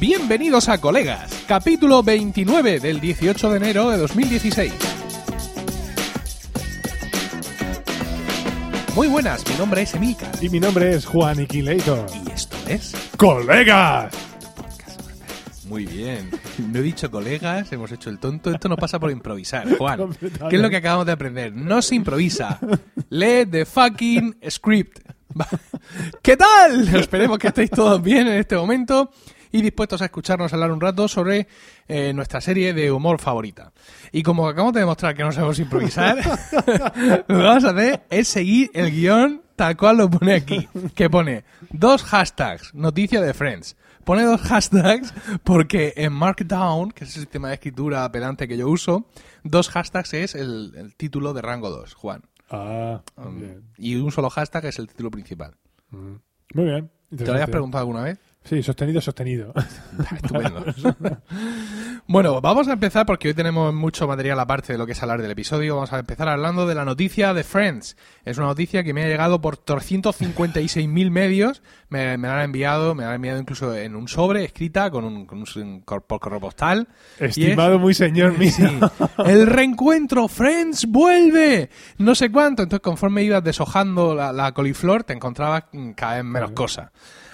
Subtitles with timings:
[0.00, 4.72] Bienvenidos a Colegas, capítulo 29 del 18 de enero de 2016.
[8.94, 10.30] Muy buenas, mi nombre es Emilka.
[10.40, 12.06] Y mi nombre es Juan Iquilator.
[12.14, 14.14] Y esto es ¡Colegas!
[15.66, 16.30] Muy bien.
[16.58, 18.52] No he dicho colegas, hemos hecho el tonto.
[18.52, 20.16] Esto no pasa por improvisar, Juan.
[20.48, 21.52] ¿Qué es lo que acabamos de aprender?
[21.56, 22.60] No se improvisa.
[23.10, 25.00] Lee the fucking script.
[26.22, 26.94] ¿Qué tal?
[26.94, 29.10] Esperemos que estéis todos bien en este momento
[29.52, 31.46] y dispuestos a escucharnos hablar un rato sobre
[31.88, 33.72] eh, nuestra serie de humor favorita.
[34.12, 36.16] Y como acabamos de demostrar que no sabemos improvisar,
[37.28, 41.10] lo que vamos a hacer es seguir el guion tal cual lo pone aquí, que
[41.10, 43.76] pone dos hashtags, noticia de Friends.
[44.04, 45.12] Pone dos hashtags
[45.44, 49.06] porque en Markdown, que es el sistema de escritura pedante que yo uso,
[49.42, 52.22] dos hashtags es el, el título de rango 2, Juan.
[52.50, 53.62] Ah, Um, bien.
[53.76, 55.54] y un solo hashtag es el título principal.
[55.90, 56.14] Mm.
[56.54, 56.90] Muy bien.
[57.14, 58.18] ¿Te lo habías preguntado alguna vez?
[58.44, 59.52] Sí, sostenido, sostenido.
[60.16, 60.64] Estupendo.
[62.06, 65.20] bueno, vamos a empezar porque hoy tenemos mucho material aparte de lo que es hablar
[65.20, 65.74] del episodio.
[65.74, 67.98] Vamos a empezar hablando de la noticia de Friends.
[68.24, 71.62] Es una noticia que me ha llegado por 356.000 medios.
[71.90, 75.04] Me, me la han enviado, me la han enviado incluso en un sobre, escrita, con
[75.04, 76.88] un, con un cor- por correo postal.
[77.18, 78.50] Estimado muy señor mío.
[78.50, 78.64] Sí.
[79.26, 82.62] El reencuentro, Friends vuelve, no sé cuánto.
[82.62, 85.64] Entonces, conforme ibas deshojando la, la coliflor, te encontrabas
[85.96, 86.90] cada vez menos cosas.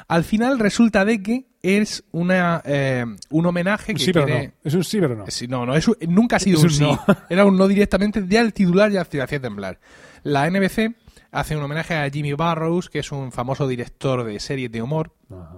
[0.08, 4.52] Al final resulta de que es una eh, un homenaje que Sí, pero no.
[4.62, 5.24] Es un sí, pero no.
[5.28, 6.82] Sí, no, no, es un- nunca ha sido Es un, un sí.
[6.84, 7.16] no.
[7.30, 9.80] Era un no directamente, ya el titular ya te hacía temblar.
[10.22, 10.94] La NBC
[11.32, 15.14] hace un homenaje a Jimmy Barrows, que es un famoso director de series de humor,
[15.30, 15.56] Ajá.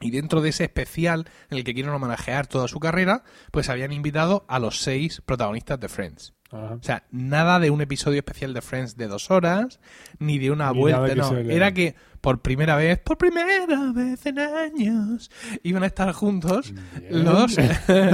[0.00, 3.92] y dentro de ese especial en el que quieren homenajear toda su carrera, pues habían
[3.92, 6.32] invitado a los seis protagonistas de Friends.
[6.52, 6.74] Ajá.
[6.74, 9.78] O sea, nada de un episodio especial de Friends de dos horas,
[10.18, 11.36] ni de una Ni vuelta, que no.
[11.38, 15.30] Era que por primera vez, por primera vez en años,
[15.62, 17.24] iban a estar juntos Bien.
[17.24, 17.56] los,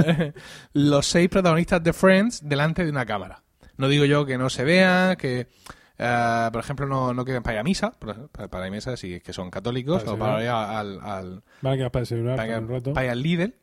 [0.73, 3.43] los seis protagonistas de Friends delante de una cámara.
[3.77, 5.47] No digo yo que no se vea, que...
[5.97, 8.97] eh, por ejemplo, no, no queden para ir a misa, para, para ir a misa
[8.97, 10.99] si es que son católicos, Para o para ir al,
[12.93, 13.53] para ir al Lidl.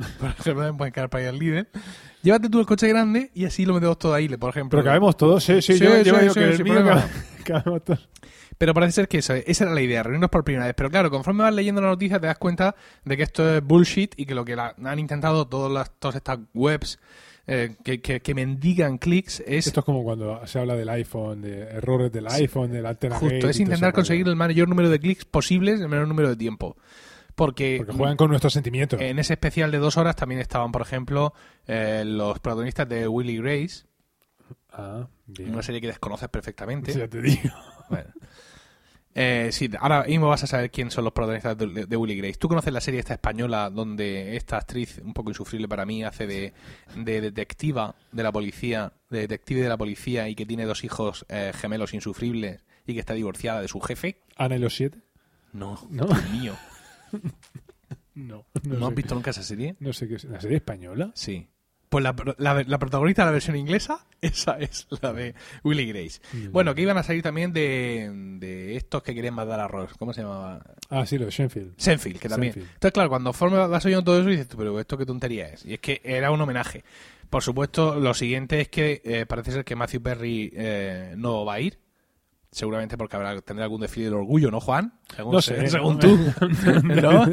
[0.20, 1.68] Por ejemplo, pueden quedar para ir al Lidl.
[2.22, 4.78] Llévate tú el coche grande y así lo metemos todo ahí, por ejemplo.
[4.78, 7.02] Pero cabemos todos, sí, sí, Sí, yo, sí, yo digo sí, que el mío cabe-
[7.44, 8.08] cabemos todos.
[8.58, 10.74] Pero parece ser que eso, esa era la idea, reunirnos por primera vez.
[10.76, 12.74] Pero claro, conforme vas leyendo la noticia te das cuenta
[13.06, 16.16] de que esto es bullshit y que lo que la- han intentado todas, las, todas
[16.16, 16.98] estas webs
[17.46, 21.40] eh, que, que, que mendigan clics es Esto es como cuando se habla del iPhone,
[21.40, 25.24] de errores del iPhone, del antena justo, es intentar conseguir el mayor número de clics
[25.24, 26.76] posibles en el menor número de tiempo.
[27.44, 29.00] Porque, Porque juegan con nuestros sentimientos.
[29.00, 31.32] en ese especial de dos horas también estaban, por ejemplo,
[31.66, 33.84] eh, los protagonistas de Willy Grace,
[34.72, 35.52] Ah, bien.
[35.52, 36.92] una serie que desconoces perfectamente.
[36.96, 37.50] Ya te digo.
[37.88, 38.10] Bueno.
[39.14, 42.34] Eh, sí, ahora mismo vas a saber quién son los protagonistas de, de Willy Grace.
[42.38, 46.26] ¿Tú conoces la serie esta española donde esta actriz, un poco insufrible para mí, hace
[46.28, 46.52] de,
[46.94, 51.26] de detectiva de la policía, de detective de la policía y que tiene dos hijos
[51.28, 54.20] eh, gemelos insufribles y que está divorciada de su jefe?
[54.36, 54.98] Ana y los siete.
[55.52, 56.06] No, No.
[56.32, 56.54] Mío.
[58.14, 58.44] No.
[58.64, 59.76] ¿No, No, has visto nunca esa serie?
[59.80, 60.24] no sé qué es.
[60.24, 61.10] ¿La serie española?
[61.14, 61.48] Sí.
[61.88, 65.34] Pues la, la- la protagonista de la versión inglesa, esa es la de
[65.64, 66.20] Willy Grace.
[66.32, 66.52] Mm.
[66.52, 69.92] Bueno, que iban a salir también de, de estos que querían matar a Ross.
[69.98, 70.62] ¿Cómo se llamaba?
[70.88, 71.74] Ah, sí, lo de Shenfield.
[71.78, 72.52] Senfield, que también.
[72.56, 75.64] Entonces, claro, cuando forma vas oyendo todo eso dices, tú, pero esto qué tontería es.
[75.64, 76.84] Y es que era un homenaje.
[77.28, 81.54] Por supuesto, lo siguiente es que eh, parece ser que Matthew Perry eh, no va
[81.54, 81.78] a ir.
[82.50, 84.92] Seguramente porque habrá, tendrá algún desfile del orgullo, ¿no, Juan?
[85.14, 86.18] Según, No sé, Según tú.
[86.84, 87.26] ¿No?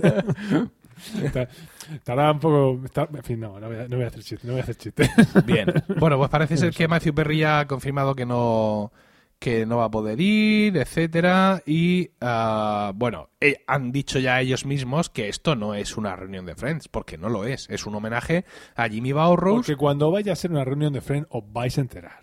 [1.94, 2.82] Estará un poco.
[2.86, 4.46] está- en fin, no, no voy, a, no voy a hacer chiste.
[4.48, 5.10] No voy a hacer chiste.
[5.46, 5.72] Bien.
[6.00, 8.92] Bueno, pues parece ser que Matthew Perry ya ha confirmado que no
[9.40, 14.66] que no va a poder ir, etcétera y ah, bueno, eh, han dicho ya ellos
[14.66, 17.94] mismos que esto no es una reunión de Friends, porque no lo es, es un
[17.94, 18.46] homenaje
[18.76, 19.58] a Jimmy Barrows.
[19.58, 22.22] Porque cuando vaya a ser una reunión de Friends, os vais a enterar.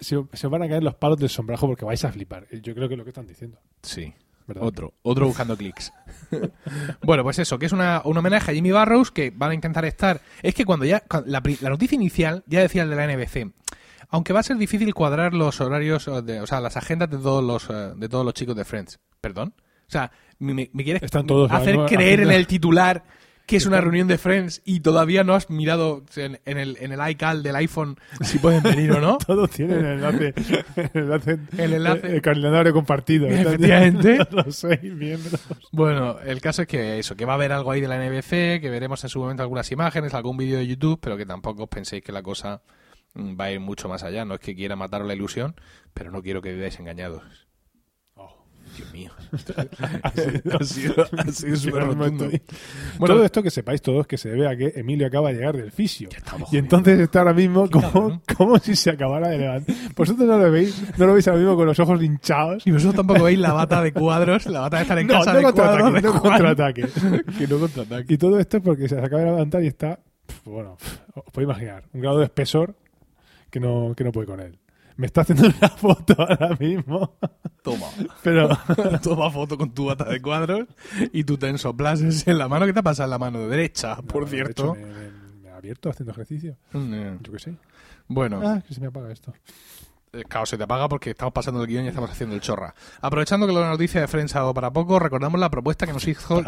[0.00, 2.46] Se, van a caer los palos del sombrajo porque vais a flipar.
[2.50, 3.58] Yo creo que es lo que están diciendo.
[3.82, 4.14] Sí.
[4.46, 4.64] ¿verdad?
[4.64, 5.92] Otro, otro buscando clics.
[7.02, 9.84] bueno, pues eso, que es una, un homenaje a Jimmy Barrows que van a intentar
[9.84, 10.20] estar.
[10.42, 11.00] Es que cuando ya.
[11.00, 13.52] cuando la, noticia inicial ya decía el de la NBC.
[14.10, 17.18] Aunque va a ser difícil cuadrar los horarios, o, de- o sea, las agendas de
[17.18, 18.98] todos los, eh, de todos los chicos de Friends.
[19.20, 19.52] ¿Perdón?
[19.58, 23.04] O sea, me, quieres Están todos hacer creer en el titular
[23.48, 26.92] que es una reunión de Friends y todavía no has mirado en, en el, en
[26.92, 29.16] el iCal del iPhone si pueden venir o no.
[29.26, 30.34] Todos tienen el enlace.
[30.76, 32.06] El enlace, El enlace.
[32.08, 33.26] el calendario compartido.
[33.26, 34.18] Efectivamente.
[34.30, 35.40] Los seis miembros.
[35.72, 38.60] Bueno, el caso es que eso, que va a haber algo ahí de la NBC,
[38.60, 41.68] que veremos en su momento algunas imágenes, algún vídeo de YouTube, pero que tampoco os
[41.70, 42.60] penséis que la cosa
[43.14, 44.26] mm, va a ir mucho más allá.
[44.26, 45.54] No es que quiera mataros la ilusión,
[45.94, 47.47] pero no quiero que viváis engañados.
[48.76, 49.10] Dios mío.
[50.02, 52.28] ha sido, ha sido súper rotundo.
[52.98, 55.56] Bueno, todo esto que sepáis todos que se debe a que Emilio acaba de llegar
[55.56, 56.08] del fisio.
[56.50, 58.22] Y entonces está ahora mismo como, cabrón.
[58.36, 59.74] como si se acabara de levantar.
[59.96, 62.66] Vosotros no lo veis, no lo veis ahora mismo con los ojos hinchados.
[62.66, 65.32] Y vosotros tampoco veis la bata de cuadros, la bata de estar en No, casa
[65.32, 66.86] no de cuadros de no contraataque.
[67.38, 68.14] Que no contraataque.
[68.14, 70.00] Y todo esto es porque se acaba de levantar y está,
[70.44, 70.76] bueno,
[71.14, 72.74] os podéis imaginar, un grado de espesor
[73.50, 74.58] que no, que no puede con él.
[74.98, 77.14] Me está haciendo una foto ahora mismo,
[77.62, 77.86] Toma.
[78.22, 78.48] pero
[79.02, 80.66] Toma foto con tu bata de cuadros
[81.12, 82.66] y tu tenso plases en la mano.
[82.66, 84.74] ¿Qué te pasa en la mano derecha, por cierto?
[84.74, 86.56] me, me- abierto haciendo ejercicio.
[86.72, 87.54] Mm, Yo qué sé.
[88.06, 89.32] Bueno, Ah, que se me apaga esto.
[90.24, 92.74] Claro, se te apaga porque estamos pasando el guion y estamos haciendo el chorra.
[93.00, 96.06] Aprovechando que la noticia de Friends ha dado para poco, recordamos la propuesta que nos
[96.06, 96.42] hizo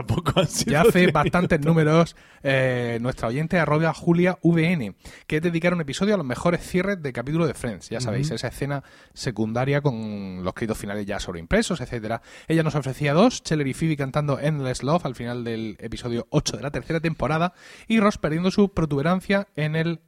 [0.66, 4.94] ya hace bastantes números eh, nuestra oyente arroba Julia VN,
[5.26, 7.88] que es dedicar un episodio a los mejores cierres de capítulo de Friends.
[7.88, 8.82] Ya sabéis, esa escena
[9.14, 12.22] secundaria con los créditos finales ya sobreimpresos, etcétera.
[12.48, 16.56] Ella nos ofrecía dos, Cheller y Phoebe cantando Endless Love al final del episodio 8
[16.56, 17.52] de la tercera temporada
[17.88, 20.00] y Ross perdiendo su protuberancia en el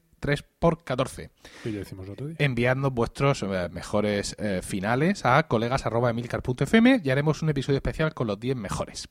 [0.62, 1.30] 3x14
[1.62, 2.36] Que ya decimos otro día.
[2.38, 8.38] enviando vuestros eh, mejores eh, finales a colegas.emilcar.fm y haremos un episodio especial con los
[8.38, 9.08] 10 mejores.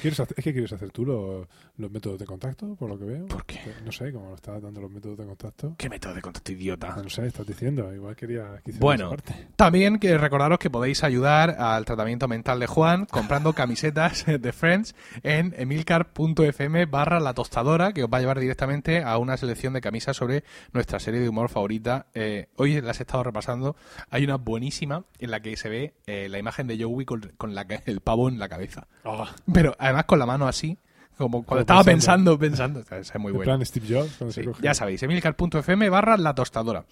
[0.00, 1.48] ¿Quieres hacer- ¿Es que quieres hacer tú lo-
[1.78, 3.26] los métodos de contacto, por lo que veo?
[3.26, 3.58] ¿Por qué?
[3.84, 5.74] No sé, como lo estás dando los métodos de contacto.
[5.76, 6.94] ¿Qué método de contacto idiota?
[7.02, 7.92] No sé, estás diciendo.
[7.92, 9.10] Igual quería Bueno.
[9.10, 9.48] parte.
[9.56, 14.94] También que recordaros que podéis ayudar al tratamiento mental de Juan comprando camisetas de Friends
[15.24, 19.80] en emilcar.fm barra la tostadora que os va a llevar directamente a una selección de
[19.80, 22.06] camisas sobre nuestra serie de humor favorita.
[22.14, 23.76] Eh, hoy las he estado repasando.
[24.10, 27.54] Hay una buenísima en la que se ve eh, la imagen de Joey con, con
[27.54, 28.86] la ca- el pavo en la cabeza.
[29.04, 30.78] Ah, Pero además con la mano así,
[31.16, 32.38] como cuando estaba pensando.
[32.38, 33.00] pensando, pensando.
[33.00, 33.52] Esa es muy en buena.
[33.56, 34.16] plan Steve Jobs.
[34.18, 36.84] cuando se Sí, coge- ya sabéis, emilcar.fm barra la tostadora.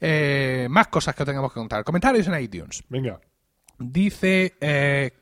[0.00, 1.84] Eh, más cosas que os tengamos que contar.
[1.84, 2.84] Comentarios en iTunes.
[2.88, 3.20] Venga.
[3.78, 5.12] Dice eh,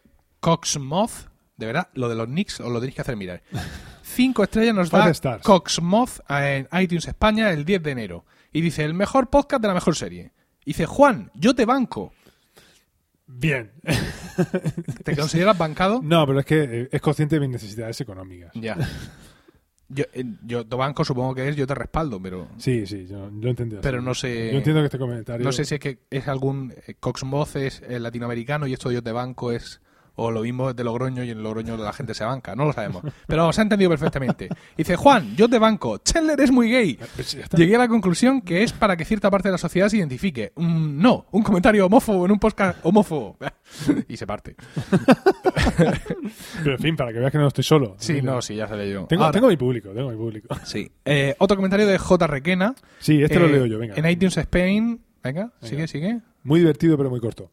[0.41, 3.43] Coxmoth, de verdad, lo de los Knicks os lo tenéis que hacer mirar.
[4.15, 5.43] Cinco estrellas nos da stars.
[5.45, 8.25] Coxmoth en iTunes España el 10 de enero.
[8.53, 10.33] Y dice, el mejor podcast de la mejor serie.
[10.65, 12.13] Dice, Juan, yo te banco.
[13.27, 13.73] Bien.
[15.05, 16.01] ¿Te consideras bancado?
[16.03, 18.53] No, pero es que eh, es consciente de mis necesidades económicas.
[18.55, 18.77] Ya.
[19.89, 23.27] Yo, eh, yo te banco supongo que es yo te respaldo, pero Sí, sí, yo
[23.43, 23.83] entendido.
[23.83, 25.45] pero no sé Yo entiendo que este comentario.
[25.45, 29.13] no sé si es que es algún eh, Coxmoth es latinoamericano y esto yo te
[29.13, 29.81] banco es
[30.17, 32.73] o lo mismo es de Logroño y en Logroño la gente se banca, no lo
[32.73, 33.03] sabemos.
[33.27, 34.49] Pero se ha entendido perfectamente.
[34.77, 36.99] Dice, Juan, yo te banco, Chandler es muy gay.
[37.15, 37.57] Pues ya está.
[37.57, 40.53] Llegué a la conclusión que es para que cierta parte de la sociedad se identifique.
[40.57, 43.37] Mm, no, un comentario homófobo en un podcast homófobo.
[44.09, 44.57] y se parte.
[46.63, 47.97] Pero en fin, para que veas que no estoy solo.
[47.99, 49.07] Sí, no, sí, ya sale yo.
[49.07, 50.49] Tengo, Ahora- tengo mi público, tengo mi público.
[50.65, 50.91] Sí.
[51.05, 52.27] Eh, otro comentario de J.
[52.27, 52.75] Requena.
[52.99, 53.95] Sí, este lo eh, leo yo, venga.
[53.97, 55.01] En iTunes Spain.
[55.23, 56.21] Venga, sigue, sigue.
[56.43, 57.51] Muy divertido, pero muy corto.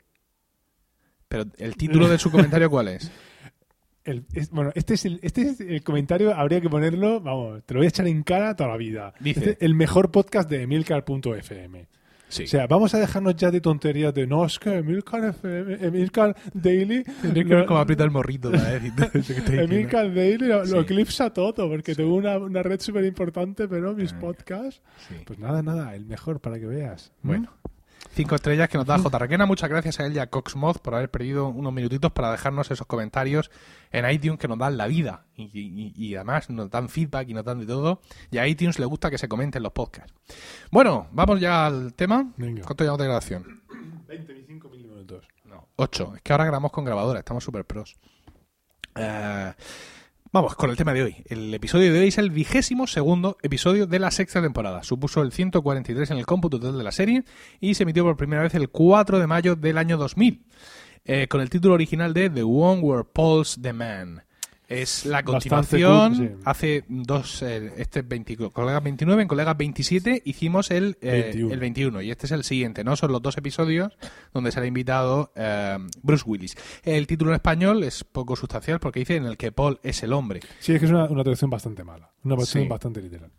[1.32, 3.10] Pero el título de su comentario, ¿cuál es?
[4.04, 7.76] El- es- bueno, este es, el, este es el comentario, habría que ponerlo, vamos, te
[7.76, 9.14] lo voy a echar en cara toda la vida.
[9.20, 9.52] Dice.
[9.52, 11.88] Este, el mejor podcast de Emilcar.fm.
[12.28, 12.44] Sí.
[12.46, 16.36] O sea, vamos a dejarnos ya de tonterías de no, es que Emilcar, FM, Emilcar
[16.54, 17.04] Daily.
[17.22, 19.44] Tendría que lo- ver cómo aprieta el morrito para decir.
[19.60, 20.78] Emilcar Daily lo, lo Sí.
[20.80, 24.20] eclipsa todo, porque tengo una, una red súper importante, pero mis Ah.
[24.20, 24.82] podcasts.
[25.10, 25.16] Sí.
[25.26, 27.12] Pues nada, nada, el mejor para que veas.
[27.22, 27.54] Bueno.
[28.14, 29.18] Cinco estrellas que nos da J.
[29.20, 29.46] Requena.
[29.46, 32.86] Muchas gracias a él y a Coxmoth por haber perdido unos minutitos para dejarnos esos
[32.86, 33.50] comentarios
[33.92, 35.26] en iTunes que nos dan la vida.
[35.36, 38.02] Y, y- y además nos dan feedback y nos dan de todo.
[38.30, 40.14] Y a iTunes le gusta que se comenten los podcasts.
[40.72, 42.32] Bueno, vamos ya al tema.
[42.38, 42.64] Venga.
[42.64, 43.62] ¿Cuánto llevamos de grabación?
[44.08, 45.26] 20, 25 mil minutos.
[45.46, 46.14] No, 8.
[46.18, 47.96] Es que ahora grabamos con grabadora, estamos super pros.
[48.96, 49.54] Eh,
[50.32, 51.24] vamos con el tema de hoy.
[51.26, 54.84] El episodio de hoy es el vigésimo segundo episodio de la sexta temporada.
[54.84, 57.24] Supuso el 143 en el cómputo total de la serie
[57.60, 60.46] y se emitió por primera vez el 4 de mayo del año 2000.
[61.04, 64.24] eh, con el título original de The One Where Paul's the Man.
[64.72, 66.16] Es la continuación.
[66.16, 66.34] cool, sí.
[66.46, 71.54] Hace dos, eh, este es 20 colegas 29, en colegas 27 hicimos el, eh, 21.
[71.54, 72.96] el 21 y este es el siguiente, ¿no?
[72.96, 73.98] Son los dos episodios
[74.34, 76.56] donde será invitado eh, Bruce Willis.
[76.84, 80.14] El título en español es poco sustancial porque dice en el que Paul es el
[80.14, 80.40] hombre.
[80.60, 82.10] Sí, es que es una, una traducción bastante mala.
[82.24, 82.70] Una traducción Sí.
[82.70, 83.30] bastante literal.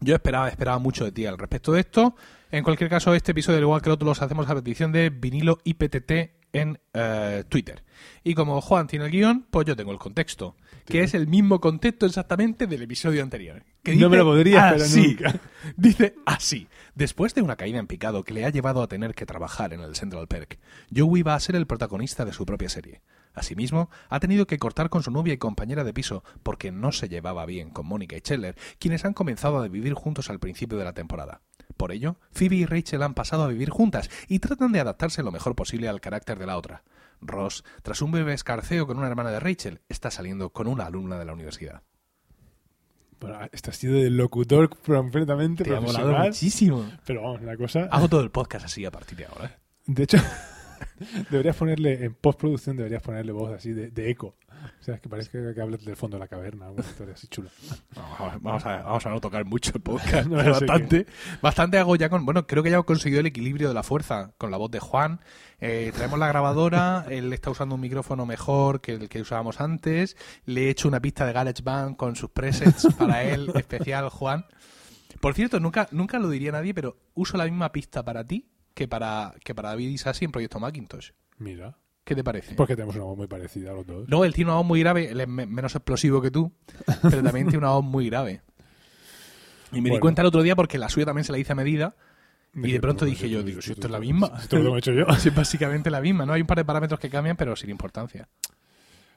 [0.00, 2.14] Yo esperaba, esperaba mucho de ti al respecto de esto.
[2.50, 5.58] En cualquier caso, este episodio, al igual que otros, los hacemos a petición de vinilo
[5.62, 7.84] IPTT en eh, Twitter.
[8.24, 11.60] Y como Juan tiene el guion, pues yo tengo el contexto, que es el mismo
[11.60, 13.64] contexto exactamente del episodio anterior.
[13.82, 15.08] Que No me lo podría así.
[15.08, 15.40] nunca.
[15.76, 16.68] Dice así.
[16.94, 19.80] Después de una caída en picado que le ha llevado a tener que trabajar en
[19.80, 20.58] el Central Perk,
[20.94, 23.00] Joey va a ser el protagonista de su propia serie.
[23.32, 27.08] Asimismo, ha tenido que cortar con su novia y compañera de piso porque no se
[27.08, 30.84] llevaba bien con Mónica y Scheller, quienes han comenzado a vivir juntos al principio de
[30.84, 31.40] la temporada.
[31.80, 35.32] Por ello, Phoebe y Rachel han pasado a vivir juntas y tratan de adaptarse lo
[35.32, 36.82] mejor posible al carácter de la otra.
[37.22, 41.18] Ross, tras un bebé escarceo con una hermana de Rachel, está saliendo con una alumna
[41.18, 41.80] de la universidad.
[43.18, 46.28] Bueno, este ha sido del locutor completamente Te ha molado profesional.
[46.28, 46.86] muchísimo.
[47.06, 47.88] Pero vamos, la cosa...
[47.90, 49.58] Hago todo el podcast así a partir de ahora.
[49.86, 50.18] De hecho,
[51.30, 54.36] deberías ponerle, en postproducción deberías ponerle voz así de, de eco.
[54.80, 57.50] O sea, que parece que hablas del fondo de la caverna, alguna historia así chula.
[58.40, 60.28] Vamos a, vamos a no tocar mucho el podcast.
[60.28, 61.06] No, bastante.
[61.40, 62.24] Bastante hago ya con.
[62.24, 64.80] Bueno, creo que ya he conseguido el equilibrio de la fuerza con la voz de
[64.80, 65.20] Juan.
[65.60, 67.06] Eh, traemos la grabadora.
[67.10, 70.16] él está usando un micrófono mejor que el que usábamos antes.
[70.44, 74.46] Le he hecho una pista de GarageBand con sus presets para él, especial, Juan.
[75.20, 78.88] Por cierto, nunca, nunca lo diría nadie, pero uso la misma pista para ti que
[78.88, 81.10] para, que para David y Sassi en Proyecto Macintosh.
[81.38, 82.54] Mira, ¿Qué te parece?
[82.54, 84.08] porque tenemos una voz muy parecida a los dos.
[84.08, 86.52] No, él tiene una voz muy grave, él es me- menos explosivo que tú,
[87.02, 88.42] pero también tiene una voz muy grave.
[89.72, 91.54] Y me di cuenta el otro día porque la suya también se la hice a
[91.54, 91.94] medida
[92.54, 94.32] y de pronto dije yo, digo, si esto esto es la misma.
[94.40, 95.06] Esto lo he hecho yo.
[95.08, 96.32] Es básicamente la misma, ¿no?
[96.32, 98.28] Hay un par de parámetros que cambian, pero sin importancia.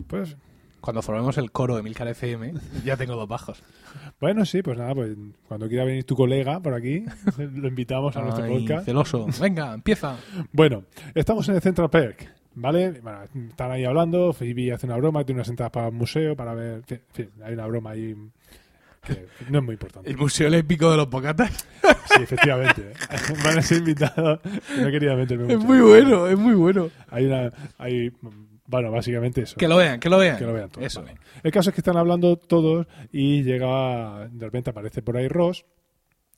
[0.05, 0.35] Pues,
[0.83, 3.63] Cuando formemos el coro de Milcar FM, ya tengo dos bajos.
[4.19, 5.15] bueno, sí, pues nada, pues
[5.47, 7.05] cuando quiera venir tu colega por aquí,
[7.37, 8.83] lo invitamos a nuestro Ay, podcast.
[8.85, 9.27] celoso.
[9.39, 10.17] Venga, empieza.
[10.51, 10.83] Bueno,
[11.15, 12.99] estamos en el Central Perk, ¿vale?
[12.99, 16.53] Bueno, están ahí hablando, Phoebe hace una broma, tiene unas entradas para el museo, para
[16.53, 16.83] ver...
[16.89, 18.17] En fin, hay una broma ahí
[19.07, 20.09] que no es muy importante.
[20.09, 21.65] El Museo Olímpico de los Bocatas.
[22.13, 22.91] Sí, efectivamente.
[23.45, 24.41] Van a ser invitados.
[24.77, 25.65] No quería meterme Es mucho.
[25.65, 26.89] muy bueno, es muy bueno.
[27.09, 27.51] Hay una...
[27.77, 28.11] Hay,
[28.73, 29.55] bueno, básicamente eso.
[29.57, 30.37] Que lo vean, que lo vean.
[30.37, 30.85] Que lo vean todos.
[30.87, 31.01] Eso.
[31.03, 31.17] vale.
[31.43, 35.65] El caso es que están hablando todos y llega, de repente aparece por ahí Ross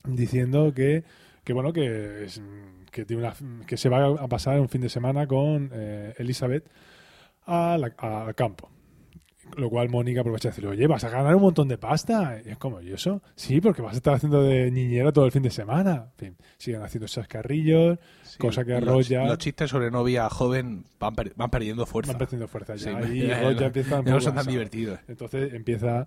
[0.04, 1.04] diciendo que,
[1.44, 2.40] que bueno, que, es-
[2.90, 3.34] que, tiene una,
[3.66, 6.64] que se va a pasar un fin de semana con eh, Elizabeth
[7.46, 8.70] a la- a- al campo.
[9.56, 12.40] Lo cual Mónica aprovecha y dice, oye, vas a ganar un montón de pasta.
[12.44, 13.22] Y es como, ¿y eso?
[13.36, 16.10] Sí, porque vas a estar haciendo de niñera todo el fin de semana.
[16.18, 20.84] En fin, siguen haciendo chascarrillos, Sí, cosa que los, ya los chistes sobre novia joven
[21.00, 22.12] van, per- van perdiendo fuerza.
[22.12, 23.08] van perdiendo fuerza Sí, ya.
[23.08, 24.98] y ya, Ross ya, no son tan divertidos.
[25.08, 26.06] Entonces empieza,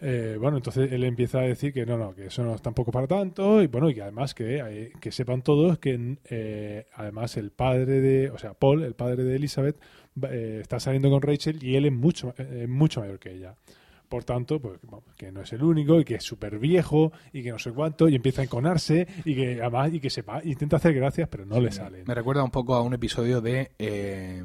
[0.00, 2.90] eh, bueno, entonces él empieza a decir que no, no, que eso no es tampoco
[2.90, 7.36] para tanto y bueno, y que además que, eh, que sepan todos que eh, además
[7.36, 9.76] el padre de, o sea, Paul, el padre de Elizabeth,
[10.22, 13.54] eh, está saliendo con Rachel y él es mucho, eh, mucho mayor que ella.
[14.08, 14.78] Por tanto, pues
[15.16, 18.08] que no es el único y que es súper viejo y que no sé cuánto
[18.08, 21.60] y empieza a enconarse y que además y que sepa, intenta hacer gracias pero no
[21.60, 22.04] le salen.
[22.06, 24.44] Me recuerda un poco a un episodio de eh,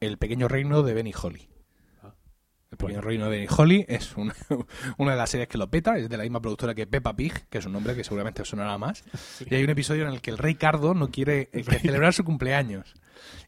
[0.00, 1.48] El pequeño reino de Benny Holly.
[2.02, 2.14] Ah.
[2.70, 4.34] El pequeño reino de Benny Holly es una,
[4.98, 7.48] una de las series que lo peta, es de la misma productora que Peppa Pig,
[7.48, 9.04] que es un nombre que seguramente sonará más.
[9.48, 12.24] Y hay un episodio en el que el rey Cardo no quiere eh, celebrar su
[12.24, 12.94] cumpleaños.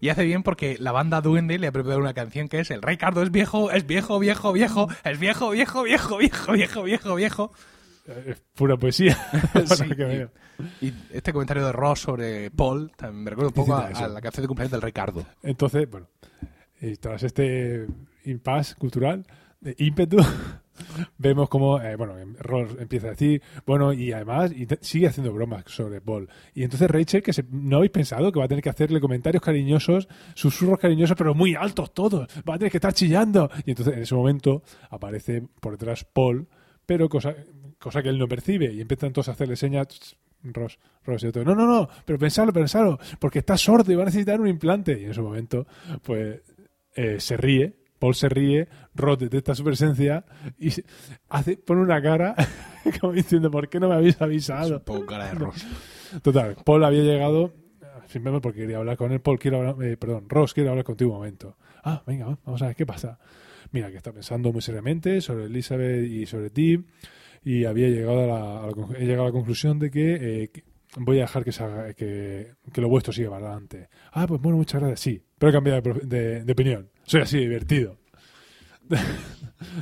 [0.00, 2.82] Y hace bien porque la banda Duende le ha preparado una canción que es El
[2.82, 7.14] rey Cardo es viejo, es viejo, viejo, viejo, es viejo, viejo, viejo, viejo, viejo, viejo,
[7.14, 7.52] viejo.
[8.08, 9.16] Eh, Es pura poesía.
[9.66, 10.28] Sí, que
[10.80, 14.08] y, y este comentario de Ross sobre Paul también me recuerda un poco a, a
[14.08, 15.24] la canción de cumpleaños del rey Cardo.
[15.42, 16.08] Entonces, bueno,
[16.80, 17.86] y tras este
[18.24, 19.24] impasse cultural,
[19.60, 20.16] de ímpetu,
[21.18, 25.64] vemos como, eh, bueno, Ross empieza a decir, bueno, y además y sigue haciendo bromas
[25.66, 26.28] sobre Paul.
[26.54, 29.42] Y entonces Rachel, que se- no habéis pensado que va a tener que hacerle comentarios
[29.42, 33.50] cariñosos, susurros cariñosos, pero muy altos todos, va a tener que estar chillando.
[33.64, 36.48] Y entonces en ese momento aparece por detrás Paul,
[36.86, 37.34] pero cosa,
[37.78, 40.16] cosa que él no percibe, y empiezan entonces a hacerle señas.
[40.44, 44.02] Ross, Ross y otro, no, no, no, pero pensalo, pensalo, porque está sordo y va
[44.02, 45.00] a necesitar un implante.
[45.00, 45.68] Y en ese momento,
[46.02, 46.40] pues,
[46.96, 48.66] eh, se ríe, Paul se ríe,
[48.96, 50.24] Ross detecta su presencia
[50.58, 50.70] y
[51.28, 52.34] hace, pone una cara
[53.00, 54.84] como diciendo, ¿por qué no me habéis Es un avisado?
[54.84, 55.64] poco cara de Ross.
[56.22, 57.52] Total, Paul había llegado
[58.08, 59.20] simplemente porque quería hablar con él.
[59.20, 61.56] Paul, quiero hablar, eh, perdón, Ross, quiero hablar contigo un momento.
[61.84, 63.20] Ah, venga, va, vamos a ver qué pasa.
[63.70, 66.84] Mira, que está pensando muy seriamente sobre Elizabeth y sobre ti
[67.44, 70.42] y había llegado a la, a la con- he llegado a la conclusión de que,
[70.42, 70.64] eh, que
[70.98, 73.88] voy a dejar que, se haga- que, que lo vuestro siga para adelante.
[74.12, 75.00] Ah, pues bueno, muchas gracias.
[75.00, 76.88] Sí, pero he cambiado de- de opinión.
[77.12, 77.98] Soy así, divertido.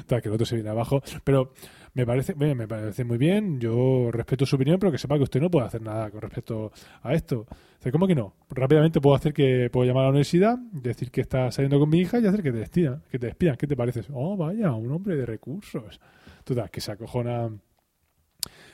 [0.09, 1.01] Que el otro se viene abajo.
[1.23, 1.53] Pero
[1.95, 3.61] me parece, me parece muy bien.
[3.61, 6.73] Yo respeto su opinión, pero que sepa que usted no puede hacer nada con respecto
[7.01, 7.47] a esto.
[7.79, 8.35] Dice, ¿Cómo que no?
[8.51, 12.01] Rápidamente puedo hacer que puedo llamar a la universidad, decir que está saliendo con mi
[12.01, 13.05] hija y hacer que te despidan.
[13.09, 13.55] Que te despidan.
[13.57, 14.03] ¿Qué te parece?
[14.13, 16.01] Oh, vaya, un hombre de recursos.
[16.43, 17.49] Total, que se acojona,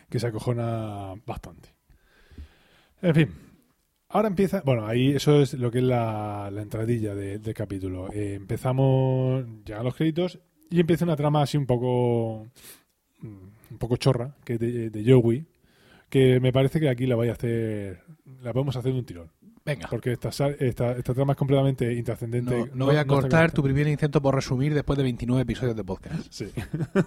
[0.09, 1.75] que se acojona bastante.
[3.03, 3.29] En fin,
[4.17, 8.11] Ahora empieza, bueno, ahí eso es lo que es la, la entradilla de- del capítulo.
[8.15, 10.39] Eh, empezamos, llegan los créditos
[10.71, 12.47] y empieza una trama así un poco,
[13.21, 13.27] mm,
[13.73, 15.45] un poco chorra, que de, de Joey,
[16.09, 18.01] que me parece que aquí la voy a hacer,
[18.43, 19.31] la podemos hacer de un tirón.
[19.67, 19.89] Venga.
[19.91, 22.57] Porque esta, esta, esta trama es completamente intrascendente.
[22.57, 25.83] No, no voy a cortar tu primer intento por resumir después de 29 episodios de
[25.83, 26.25] podcast.
[26.31, 26.47] Sí.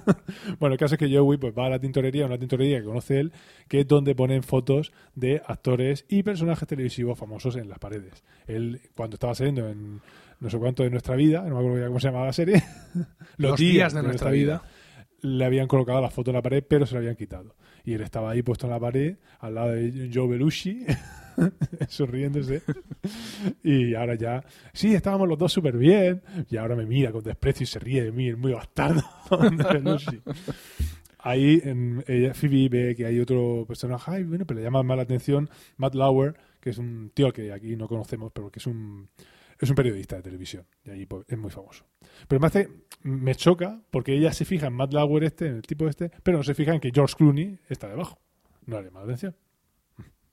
[0.59, 3.21] bueno, el caso es que Joey pues, va a la tintorería, una tintorería que conoce
[3.21, 3.31] él,
[3.69, 8.25] que es donde ponen fotos de actores y personajes televisivos famosos en las paredes.
[8.45, 10.01] Él, cuando estaba saliendo en
[10.41, 12.61] no sé cuánto de nuestra vida, no me acuerdo ya cómo se llamaba la serie,
[13.37, 14.63] los, días, de, nuestra vida,
[15.21, 17.55] le habían colocado la foto en la pared, pero se la habían quitado.
[17.89, 20.85] Y él estaba ahí puesto en la pared, al lado de Joe Belushi,
[21.87, 22.61] sonriéndose.
[23.63, 24.43] y ahora ya,
[24.73, 26.21] sí, estábamos los dos súper bien.
[26.51, 29.01] Y ahora me mira con desprecio y se ríe de mí, el muy bastardo.
[31.17, 34.97] Ahí en, ella, Phoebe ve que hay otro personaje, ay, bueno, pero le llama más
[34.97, 38.67] la atención Matt Lauer, que es un tío que aquí no conocemos, pero que es
[38.67, 39.09] un,
[39.59, 40.65] es un periodista de televisión.
[40.85, 41.85] Y ahí pues, es muy famoso.
[42.27, 42.69] Pero me hace,
[43.03, 46.37] me choca porque ella se fija en Matt Lauer este, en el tipo este, pero
[46.37, 48.19] no se fija en que George Clooney está debajo.
[48.65, 49.35] No le llama la atención.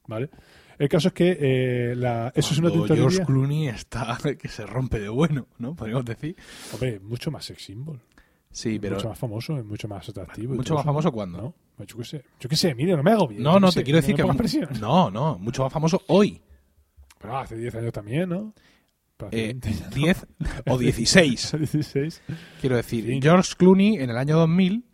[0.07, 0.31] ¿Vale?
[0.79, 3.09] El caso es que eh, la, eso es una tintorería.
[3.09, 5.75] George Clooney está que se rompe de bueno, ¿no?
[5.75, 6.37] Podríamos decir.
[6.73, 8.01] Hombre, mucho más sex symbol.
[8.51, 10.55] Sí, pero mucho más famoso, es mucho más atractivo.
[10.55, 10.87] mucho más eso.
[10.87, 11.39] famoso cuando.
[11.43, 11.55] ¿No?
[11.77, 13.43] Pues Yo qué sé, yo qué sé, mire, no me hago bien.
[13.43, 16.41] No, no, te sé, quiero decir no que no, no, mucho más famoso hoy.
[17.19, 18.55] Pero hace 10 años también, ¿no?
[19.31, 19.91] Eh, 20 ya no.
[19.97, 20.27] 10
[20.67, 21.53] o 16.
[21.59, 22.23] 16.
[22.61, 23.21] Quiero decir, Sí.
[23.23, 24.85] George Clooney en el año 2000,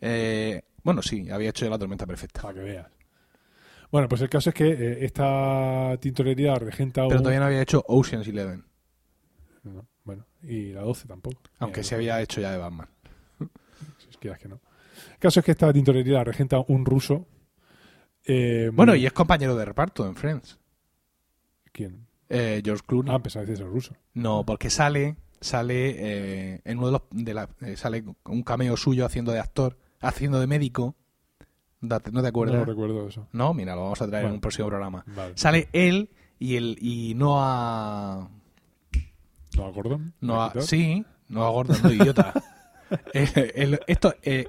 [0.00, 2.42] eh, bueno, sí, había hecho ya la tormenta perfecta.
[2.42, 2.86] Para que veas.
[3.90, 7.22] Bueno, pues el caso es que eh, esta tintorería regenta Pero un...
[7.22, 8.64] todavía no había hecho Ocean's Eleven,
[9.64, 11.40] No, bueno, y la 12 tampoco.
[11.58, 12.88] aunque se había hecho ya de Batman.
[13.98, 14.60] Si quieras que no.
[15.12, 17.26] El caso es que esta tintorería la regenta un ruso.
[18.24, 20.58] eh, Bueno, muy- y es compañero de reparto en Friends.
[21.72, 22.06] ¿Quién?
[22.34, 23.14] Eh, George Clooney.
[23.14, 23.94] Ah, pensaba que es el ruso.
[24.14, 25.90] No, porque sale, sale
[26.54, 29.76] eh, en uno de los, de la, eh, sale un cameo suyo haciendo de actor,
[30.00, 30.94] haciendo de médico.
[31.82, 32.56] Date- ¿No te No acuerdas?
[32.60, 33.26] lo recuerdo eso.
[33.32, 35.04] No, mira, lo vamos a traer en un próximo programa.
[35.14, 35.34] Vale.
[35.36, 38.30] Sale él y el y no a
[39.56, 40.14] ¿No a Gordon?
[40.20, 42.32] no sí, no a Gordon, no idiota.
[43.14, 44.48] Eh, el- esto eh,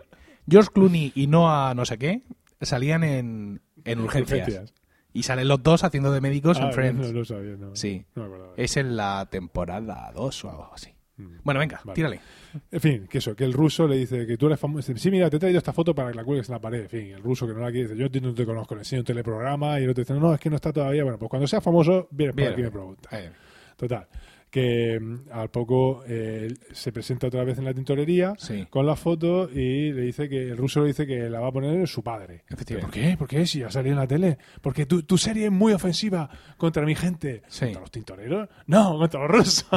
[0.50, 2.24] George Clooney y no a no sé qué
[2.60, 4.48] salían en, en urgencias.
[4.50, 4.74] Urgencias.
[5.14, 7.08] Y salen los dos haciendo de médicos Ah, en Friends.
[7.08, 7.76] No lo sabía, no.
[7.76, 8.04] Sí.
[8.16, 8.54] No me acordaba.
[8.58, 10.90] Es en la temporada 2 o algo así.
[11.18, 11.38] Mm.
[11.44, 11.96] Bueno, venga, Vale.
[11.96, 12.20] tírale.
[12.72, 14.92] En fin, que eso, que el ruso le dice que tú eres famoso.
[14.92, 16.82] Dice, Sí, mira, te he traído esta foto para que la cuelgues en la pared.
[16.82, 19.02] En fin, el ruso que no la quiere dice, yo no te conozco, le enseño
[19.02, 21.04] un teleprograma y el otro dice, no, no, es que no está todavía.
[21.04, 23.14] Bueno, pues cuando sea famoso, vienes por aquí y me preguntas.
[23.78, 24.08] Total,
[24.54, 28.68] que mm, al poco eh, se presenta otra vez en la tintorería sí.
[28.70, 31.52] con la foto y le dice que el ruso le dice que la va a
[31.52, 32.44] poner su padre.
[32.48, 33.00] Efectivamente.
[33.00, 33.18] ¿Por qué?
[33.18, 33.48] ¿Por qué?
[33.48, 34.38] Si ya salió en la tele.
[34.62, 37.42] Porque tu, tu serie es muy ofensiva contra mi gente.
[37.48, 37.66] Sí.
[37.66, 38.48] ¿Contra los tintoreros?
[38.68, 39.66] No, contra los rusos.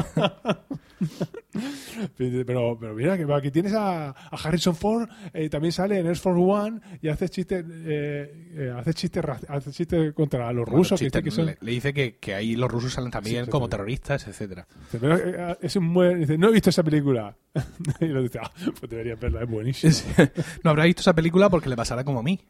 [2.16, 6.16] pero, pero mira, que aquí tienes a, a Harrison Ford, eh, también sale en Air
[6.16, 10.98] Force One y hace chistes, eh, eh, hace chistes, hace chistes contra los Bueno, rusos.
[10.98, 13.46] que chiste, dice que son- le, le dice que, que ahí los rusos salen también
[13.46, 14.65] Sí, como terroristas, etcétera.
[14.92, 17.36] Eh, es un buen- dice, no he visto esa película.
[18.00, 19.92] y lo dice, ah, pues deberías verla, es buenísima.
[20.62, 22.40] no habrá visto esa película porque le pasará como a mí.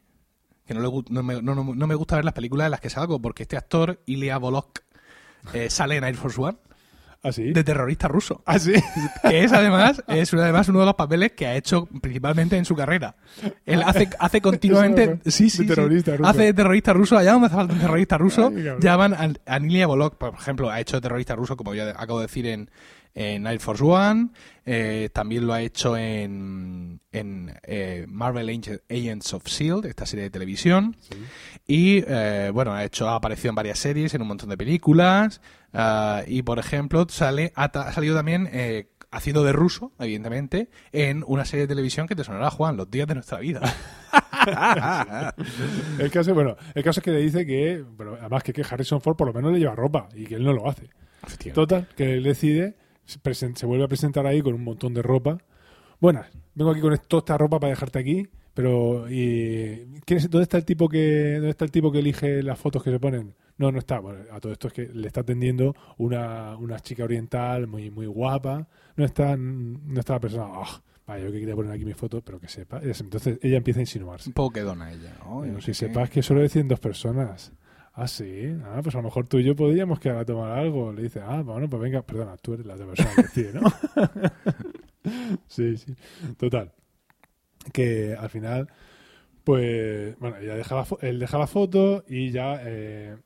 [0.65, 2.89] Que no, le, no, me, no- no me gusta ver las películas en las que
[2.89, 4.79] salgo porque este actor, Ilya Volok,
[5.53, 6.57] eh, sale en Air Force One
[7.27, 7.51] ¿Ah, sí?
[7.51, 8.41] de terrorista ruso.
[8.45, 8.73] ¿Ah, sí?
[9.29, 12.75] Que es además, es además uno de los papeles que ha hecho principalmente en su
[12.75, 13.15] carrera.
[13.65, 15.19] Él hace, hace continuamente.
[15.23, 15.65] De sí.
[15.65, 16.29] terrorista ruso.
[16.29, 17.17] Hace de terrorista ruso.
[17.17, 20.79] Allá donde hace falta un terrorista ruso, Ay, llaman a, a Volok, por ejemplo, ha
[20.79, 22.69] hecho de terrorista ruso, como ya acabo de decir, en,
[23.19, 24.29] en Air Force One.
[24.65, 30.23] eh, también lo ha hecho en, en eh, Marvel Age- Agents of S.H.I.E.L.D., esta serie
[30.25, 30.95] de televisión.
[30.99, 31.15] Sí.
[31.65, 35.41] Y eh, bueno, ha hecho, ha aparecido en varias series, en un montón de películas.
[35.73, 41.45] ah, y por ejemplo, sale, ha salido también eh, haciendo de ruso, evidentemente, en una
[41.45, 43.61] serie de televisión que te sonará, Juan, Los días de nuestra vida.
[45.99, 49.01] El caso, bueno, el caso es que le dice que, bueno, además que, que Harrison
[49.01, 50.89] Ford por lo menos le lleva ropa y que él no lo hace.
[51.53, 52.75] Total, que él decide,
[53.07, 55.37] se, vuelve a presentar ahí con un montón de ropa.
[55.99, 60.43] Buenas, vengo aquí con toda esta ropa para dejarte aquí, pero y, ¿quién es- ¿dónde
[60.43, 63.33] está el tipo que dónde está el tipo que elige las fotos que se ponen?
[63.57, 63.99] No, no está.
[63.99, 68.05] Bueno, a todo esto es que le está atendiendo una, una chica oriental muy muy
[68.05, 68.67] guapa.
[68.95, 70.45] No está no está la persona.
[70.53, 72.79] "Ah, vaya, yo que quería poner aquí mi foto, pero que sepa.
[72.83, 74.29] Entonces ella empieza a insinuarse.
[74.29, 75.35] Un poco quedona ella, ¿no?
[75.37, 75.73] Bueno, que qué.
[75.73, 77.51] sepas que solo deciden dos personas.
[77.99, 78.55] Ah, sí.
[78.63, 80.93] Ah, pues a lo mejor tú y yo podríamos quedar a tomar algo.
[80.93, 83.61] Le dice, ah, bueno, pues venga, perdona, tú eres la persona que decide, ¿no?
[85.47, 85.95] sí, sí.
[86.37, 86.71] Total.
[87.73, 88.69] Que al final,
[89.43, 93.17] pues, bueno, ella deja la fo- él deja la foto y ya eh,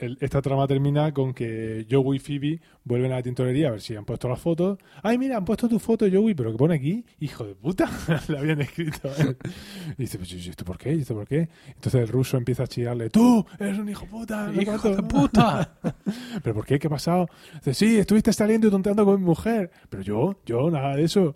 [0.00, 3.80] el- esta trama termina con que Joey y Phoebe vuelven a la tintorería a ver
[3.80, 4.78] si han puesto las fotos.
[5.02, 7.88] Ay, mira, han puesto tu foto, Joey, pero que pone aquí, hijo de puta,
[8.28, 9.08] le habían escrito.
[9.98, 10.94] Y dice, pues, ¿y esto por qué?
[10.94, 11.48] ¿Y esto por qué?
[11.68, 14.46] Entonces el ruso empieza a chillarle, tú, eres un hijo puta.
[14.46, 14.96] no sé ¡Hijo cuánto".
[14.96, 15.74] de puta!
[16.42, 16.78] ¿Pero por qué?
[16.78, 17.28] ¿Qué ha pasado?
[17.54, 19.70] Dice, sí, estuviste saliendo y tonteando con mi mujer.
[19.88, 21.34] Pero yo, yo, nada de eso.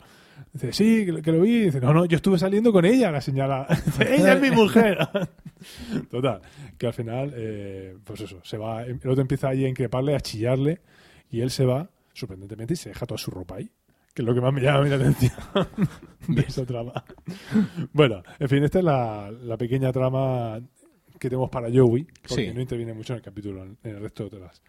[0.55, 1.65] Dice, sí, que, que lo vi.
[1.65, 3.67] Dice, no, no, yo estuve saliendo con ella, la señala.
[3.85, 4.97] Dice, ella es mi mujer.
[6.11, 6.41] Total,
[6.79, 10.21] que al final, eh, pues eso, se va, el otro empieza ahí a increparle, a
[10.21, 10.81] chillarle,
[11.31, 13.71] y él se va, sorprendentemente, y se deja toda su ropa ahí.
[14.15, 15.33] Que es lo que más me llama a mí la atención
[16.29, 17.05] de esa trama.
[17.93, 20.61] Bueno, en fin, esta es la, la pequeña trama
[21.19, 22.53] que tenemos para Joey, porque Sí.
[22.55, 24.63] no interviene mucho en el capítulo, en el resto de las.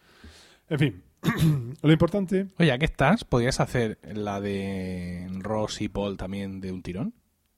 [0.67, 1.03] En fin,
[1.81, 2.47] lo importante.
[2.59, 3.23] Oye, ¿a qué estás?
[3.23, 7.13] ¿Podrías hacer la de Ross y Paul también de un tirón?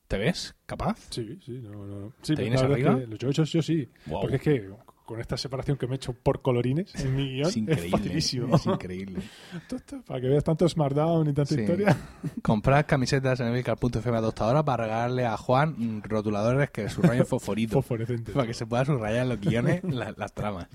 [0.08, 0.56] ¿Te ves?
[0.66, 1.08] ¿Capaz?
[1.10, 2.14] Sí, sí, no, no.
[2.22, 3.00] Sí, ¿Te vienes es arriba?
[3.20, 3.90] yo, yo sí.
[4.06, 4.22] Wow.
[4.22, 4.70] Porque es que
[5.08, 7.89] con esta separación que me he hecho por colorines en mi guion, Es increíble.
[7.89, 8.56] facilísimo.
[8.58, 9.22] Es increíble.
[10.06, 11.62] Para que veas tanto Smartdown y tanta Sí.
[11.62, 11.96] historia.
[12.43, 17.82] Comprad camisetas en emilcar.fm a tostadora para regalarle a Juan rotuladores que subrayen fosforito.
[17.82, 20.67] Para que se pueda subrayar los guiones la- las tramas.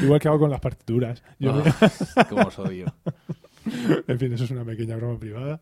[0.00, 1.22] Igual que hago con las partituras.
[1.40, 2.94] Yo me- Oh, cómo os odio.
[4.06, 5.60] En fin, eso es una pequeña broma privada.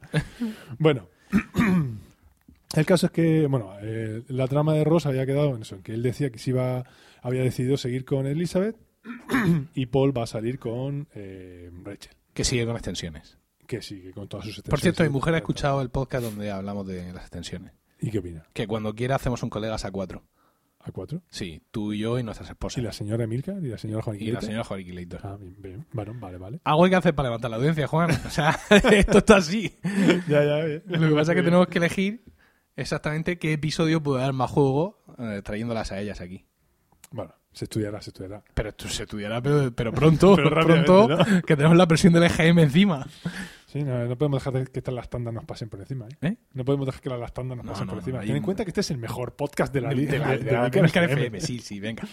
[0.78, 1.06] Bueno,
[2.76, 5.82] el caso es que, bueno, eh, la trama de Ross había quedado en eso, en
[5.82, 6.84] que él decía que se iba,
[7.22, 8.76] había decidido seguir con Elizabeth
[9.74, 13.38] y Paul va a salir con eh, Rachel, Que sigue con extensiones.
[13.66, 14.82] que sigue con todas sus Por extensiones.
[14.96, 17.72] cierto, mi mujer ha escuchado el podcast donde hablamos de las extensiones.
[18.00, 18.44] ¿Y qué opina?
[18.52, 20.24] Que cuando quiera hacemos un colegas a cuatro.
[20.80, 21.22] ¿A cuatro?
[21.28, 22.82] Sí, tú y yo y nuestras ¿Y esposas.
[22.84, 23.52] la señora Emilka?
[23.60, 24.32] ¿Y la señora Y Juaniquita?
[24.34, 25.86] la señora Joaquín Ah, bien, bien.
[25.92, 26.60] Bueno, vale, vale.
[26.64, 28.10] Algo hay que hacer para levantar la audiencia, Juan.
[28.12, 28.56] O sea,
[28.92, 29.74] esto está así.
[30.28, 30.82] ya, ya, bien.
[30.86, 32.22] Lo que pasa es que tenemos que elegir
[32.76, 36.46] exactamente qué episodio puede dar más juego eh, trayéndolas a ellas aquí.
[37.10, 38.42] Bueno, se estudiará, se estudiará.
[38.54, 41.42] Pero esto se estudiará, pero, pero pronto, Pero pronto, ¿no?
[41.42, 43.06] que tenemos la presión del EGM encima.
[43.66, 46.28] Sí, no, no podemos dejar de que estas las tandas nos pasen por encima, ¿eh?
[46.28, 46.36] ¿Eh?
[46.54, 48.20] No podemos dejar que las tandas nos No, pasen por encima.
[48.20, 50.38] Ten en cuenta que este es el mejor podcast de la li- de la, de-
[50.38, 51.20] de de la la Milcar FM.
[51.22, 51.40] FM.
[51.40, 52.04] Sí, sí, venga.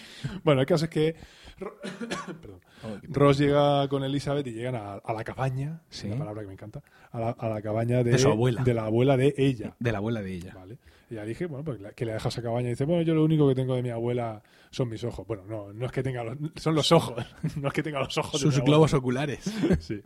[0.43, 1.15] Bueno, el caso es que
[2.41, 2.59] Perdón.
[3.03, 6.07] Ross llega con Elizabeth y llegan a, a la cabaña, Sí.
[6.07, 6.81] una palabra que me encanta,
[7.11, 8.61] a la, a la cabaña de, De su abuela.
[8.63, 9.75] de la abuela de ella.
[9.79, 10.53] De la abuela de ella.
[10.55, 10.77] Vale.
[11.09, 13.23] Y ya dije, bueno, pues que le deja esa cabaña y dice, bueno, yo lo
[13.23, 14.41] único que tengo de mi abuela
[14.71, 15.25] son mis ojos.
[15.27, 17.23] Bueno, no, no es que tenga los, son los ojos,
[17.57, 18.41] no es que tenga los ojos.
[18.41, 19.51] Sus globos oculares.
[19.79, 20.01] Sí.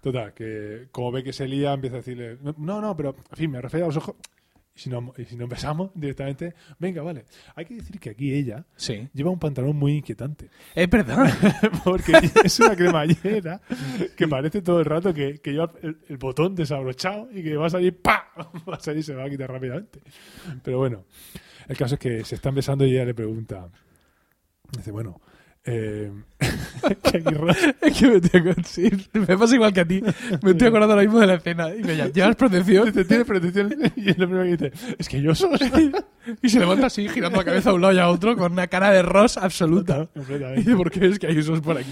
[0.00, 3.50] Total, que como ve que se lía, empieza a decirle, no, no, pero, en fin,
[3.50, 4.14] me refiero a los ojos.
[4.78, 7.24] Y si no, y si no empezamos directamente, venga, vale.
[7.56, 9.08] Hay que decir que aquí ella Sí.
[9.12, 10.50] lleva un pantalón muy inquietante.
[10.72, 11.28] Es verdad.
[11.84, 12.12] Porque
[12.44, 13.60] es una cremallera
[14.16, 17.66] que parece todo el rato que, que lleva el, el botón desabrochado y que va
[17.66, 18.28] a salir ¡pa!
[18.70, 20.00] Va a salir y se va a quitar rápidamente.
[20.62, 21.04] Pero bueno,
[21.66, 23.68] el caso es que se están besando y ella le pregunta,
[24.76, 25.20] dice, bueno,
[25.70, 26.12] eh,
[27.82, 30.00] Es que me, acordando- sí, me pasa igual que a ti.
[30.42, 31.74] Me estoy acordando ahora mismo de la escena.
[31.74, 32.86] Y me llama, ¿llevas protección?
[32.86, 33.74] dice, ¿tienes protección?
[33.96, 35.58] Y es lo primero que dice, es que yo soy...
[36.42, 38.66] Y se levanta así, girando la cabeza a un lado y a otro, con una
[38.68, 40.08] cara de Ross absoluta.
[40.14, 40.60] Y Completamente.
[40.60, 41.90] dice, ¿por qué es que hay esos por aquí?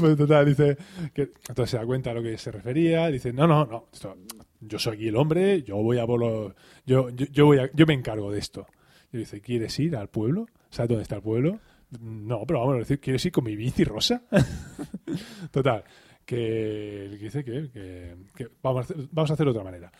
[0.00, 0.76] Pues total, dice
[1.12, 4.16] que entonces se da cuenta a lo que se refería, dice, no, no, no, esto-
[4.60, 6.52] yo soy aquí el hombre, yo voy a por los,
[6.86, 8.66] yo, yo, yo voy a, yo me encargo de esto.
[9.12, 10.46] Y dice, ¿quieres ir al pueblo?
[10.70, 11.58] ¿Sabes dónde está el pueblo?
[12.00, 14.22] No, pero vamos a decir, ¿quieres ir con mi bici rosa?
[15.50, 15.84] total,
[16.24, 19.92] que dice que, que- que vamos, a hacer, vamos a hacer de otra manera.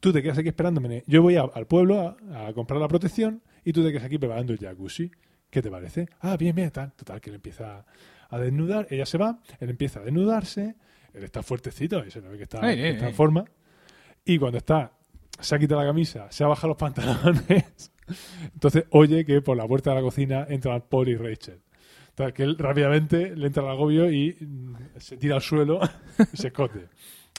[0.00, 1.04] Tú te quedas aquí esperándome.
[1.06, 4.18] Yo voy a- al pueblo a, a comprar la protección y tú te quedas aquí
[4.18, 5.10] preparando el jacuzzi.
[5.48, 6.08] ¿Qué te parece?
[6.20, 6.92] Ah, bien, bien, tal.
[6.92, 7.86] Total, que él empieza
[8.28, 8.86] a desnudar.
[8.90, 10.74] Ella se va, él empieza a desnudarse.
[11.14, 13.44] Él está fuertecito, se ve que está, Ay, que ay, está en forma.
[14.24, 14.92] Y cuando está,
[15.40, 17.92] se ha quitado la camisa, se ha bajado los pantalones.
[18.54, 21.60] Entonces oye que por la puerta de la cocina entran Paul y Rachel.
[22.34, 25.80] Que él rápidamente le entra el agobio y mm, se tira al suelo
[26.32, 26.88] y se esconde.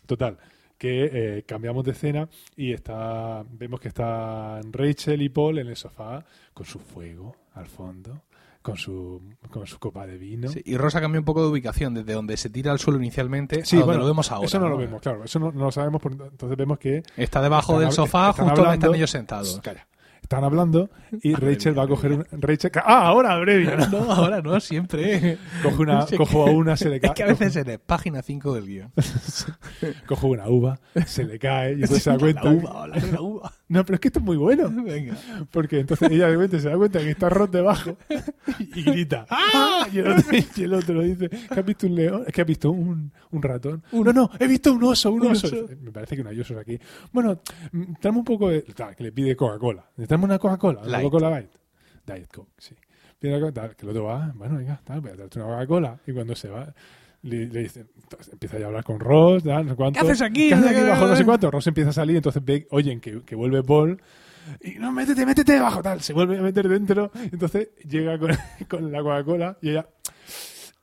[0.06, 0.38] Total,
[0.77, 5.75] que eh, cambiamos de escena y está vemos que están Rachel y Paul en el
[5.75, 8.21] sofá con su fuego al fondo,
[8.62, 10.47] con su, con su copa de vino.
[10.49, 13.65] Sí, y Rosa cambia un poco de ubicación, desde donde se tira al suelo inicialmente
[13.65, 14.45] Sí, a donde bueno, lo vemos ahora.
[14.45, 15.23] Eso no, lo vemos, claro.
[15.23, 15.99] Eso no, no lo sabemos.
[15.99, 19.60] por- entonces vemos que Está debajo Están del sofá, están justo donde están ellos sentados.
[19.63, 19.88] Calla.
[20.27, 20.89] Están hablando
[21.23, 22.25] y Rachel va a coger un.
[22.29, 23.73] Rachel, ah, ahora, breve.
[23.89, 25.37] No, ahora no, siempre.
[25.63, 27.11] Coge una, cojo a una, se le cae.
[27.11, 28.91] Es que a veces eres página 5 del guion.
[30.05, 32.43] Cojo una uva, se le cae y entonces se da cuenta.
[32.43, 33.53] La uva, la uva.
[33.69, 34.69] No, pero es que esto es muy bueno.
[34.84, 35.15] Venga.
[35.51, 37.97] Porque entonces ella de repente se da cuenta que está Ross debajo
[38.60, 39.25] y grita.
[39.30, 39.88] ¡Ah!
[39.91, 42.23] Y el otro, y el otro dice: ¿Que has visto un león?
[42.27, 43.84] Es que has visto un, un ratón.
[43.91, 45.47] No, no, he visto un oso, un, Un oso.
[45.47, 45.67] oso.
[45.82, 46.80] Me parece que no hay osos aquí.
[47.12, 47.41] Bueno,
[47.99, 48.62] tráeme un poco de.
[48.62, 49.86] tal, que le pide Coca-Cola.
[49.97, 50.82] ¿Necesitamos una Coca-Cola?
[50.82, 51.01] ¿Una.
[51.01, 51.51] Coca-Cola Light?
[52.06, 52.75] Diet Coke, sí.
[53.53, 55.99] tal, que el otro va, bueno, venga, tal, voy a darte una Coca-Cola.
[56.08, 56.73] Y cuando se va,
[57.23, 57.86] le, le dice,
[58.32, 59.99] empieza ya a hablar con Ross, no sé cuánto.
[59.99, 60.49] ¿Qué haces aquí?
[60.49, 61.51] ¿Qué haces aquí bajo no sé cuánto?
[61.51, 64.01] Ross empieza a salir, entonces ve, oyen que, que vuelve Paul.
[64.62, 66.01] Y no, métete, métete debajo, tal.
[66.01, 67.12] Se vuelve a meter dentro.
[67.32, 68.32] Entonces llega con,
[68.69, 69.88] con la Coca-Cola y ella,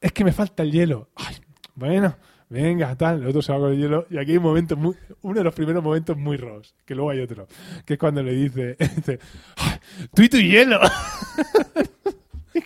[0.00, 1.08] es que me falta el hielo.
[1.16, 1.36] Ay,
[1.74, 2.14] bueno,
[2.50, 3.22] venga, tal.
[3.22, 4.06] El otro se va con el hielo.
[4.10, 7.10] Y aquí hay un momento muy, uno de los primeros momentos muy Ross, que luego
[7.10, 7.46] hay otro,
[7.86, 9.18] que es cuando le dice, dice
[9.56, 9.78] "Ay,
[10.14, 10.78] tú y tu hielo.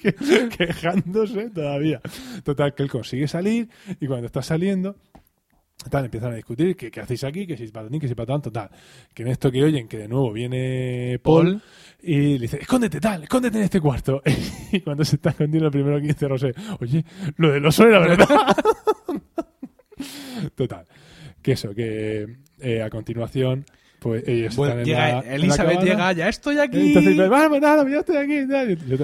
[0.00, 0.14] Que-
[0.58, 2.00] quejándose todavía.
[2.44, 3.68] Total, que él consigue salir
[4.00, 4.96] y cuando está saliendo,
[5.90, 8.70] tal, empiezan a discutir que qué hacéis aquí, que si patatín, que si patán, total.
[9.14, 11.62] Que en esto que oyen, que de nuevo viene Paul, Paul.
[12.02, 14.22] y le dice, escóndete tal, escóndete en este cuarto.
[14.72, 17.04] y cuando se está escondiendo lo primero que dice Rosé, oye,
[17.36, 18.28] lo del oso era verdad.
[20.54, 20.86] total.
[21.42, 22.26] Que eso, que
[22.60, 23.64] eh, a continuación,
[23.98, 26.88] pues ellos Bueno, están llega, en la Elizabeth llega, ya estoy aquí.
[26.88, 28.46] Entonces, vamos, nada, ya estoy aquí.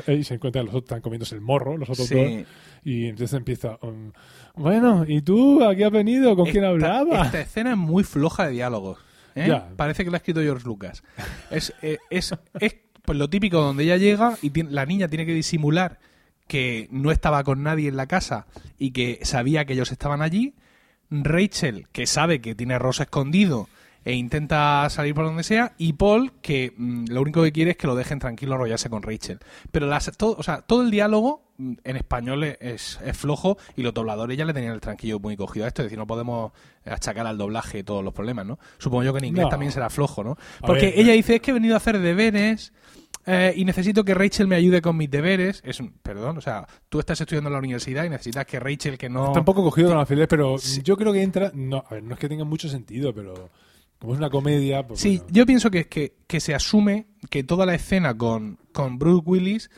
[0.08, 2.18] Y, y se encuentran los otros, están comiéndose el morro, los otros dos.
[2.84, 4.12] Y entonces empieza, um,
[4.54, 6.36] bueno, ¿y tú a qué has venido?
[6.36, 7.26] ¿Con quién hablabas?
[7.26, 8.98] Esta escena es muy floja de diálogos.
[9.34, 9.60] ¿eh?
[9.76, 11.02] Parece que la ha escrito George Lucas.
[11.50, 15.26] Es, eh, es, es pues lo típico donde ella llega y tiene- la niña tiene
[15.26, 15.98] que disimular
[16.46, 18.46] que no estaba con nadie en la casa
[18.78, 20.54] y que sabía que ellos estaban allí.
[21.10, 23.68] Rachel, que sabe que tiene a Ross escondido
[24.04, 25.72] e intenta salir por donde sea.
[25.78, 29.02] Y Paul, que mm, lo único que quiere es que lo dejen tranquilo enrollarse con
[29.02, 29.38] Rachel.
[29.72, 33.82] Pero las, todo, o sea, todo el diálogo mm, en español es, es flojo y
[33.82, 35.82] los dobladores ya le tenían el tranquillo muy cogido a esto.
[35.82, 36.52] Es decir, no podemos
[36.84, 38.58] achacar al doblaje todos los problemas, ¿no?
[38.78, 39.48] Supongo yo que en inglés No.
[39.50, 40.36] también será flojo, ¿no?
[40.60, 42.72] Porque ver, ella dice, es que he venido a hacer deberes...
[43.26, 45.62] eh, y necesito que Rachel me ayude con mis deberes.
[45.64, 48.98] Es un, perdón, o sea, tú estás estudiando en la universidad y necesitas que Rachel,
[48.98, 49.28] que no.
[49.28, 51.50] Está un poco cogido con la feliz, pero yo creo que entra.
[51.54, 53.48] No, a ver, no es que tenga mucho sentido, pero
[54.04, 54.86] como es una comedia.
[54.86, 55.32] Pues Sí, bueno.
[55.32, 59.70] yo pienso que, que, que se asume que toda la escena con, con Bruce Willis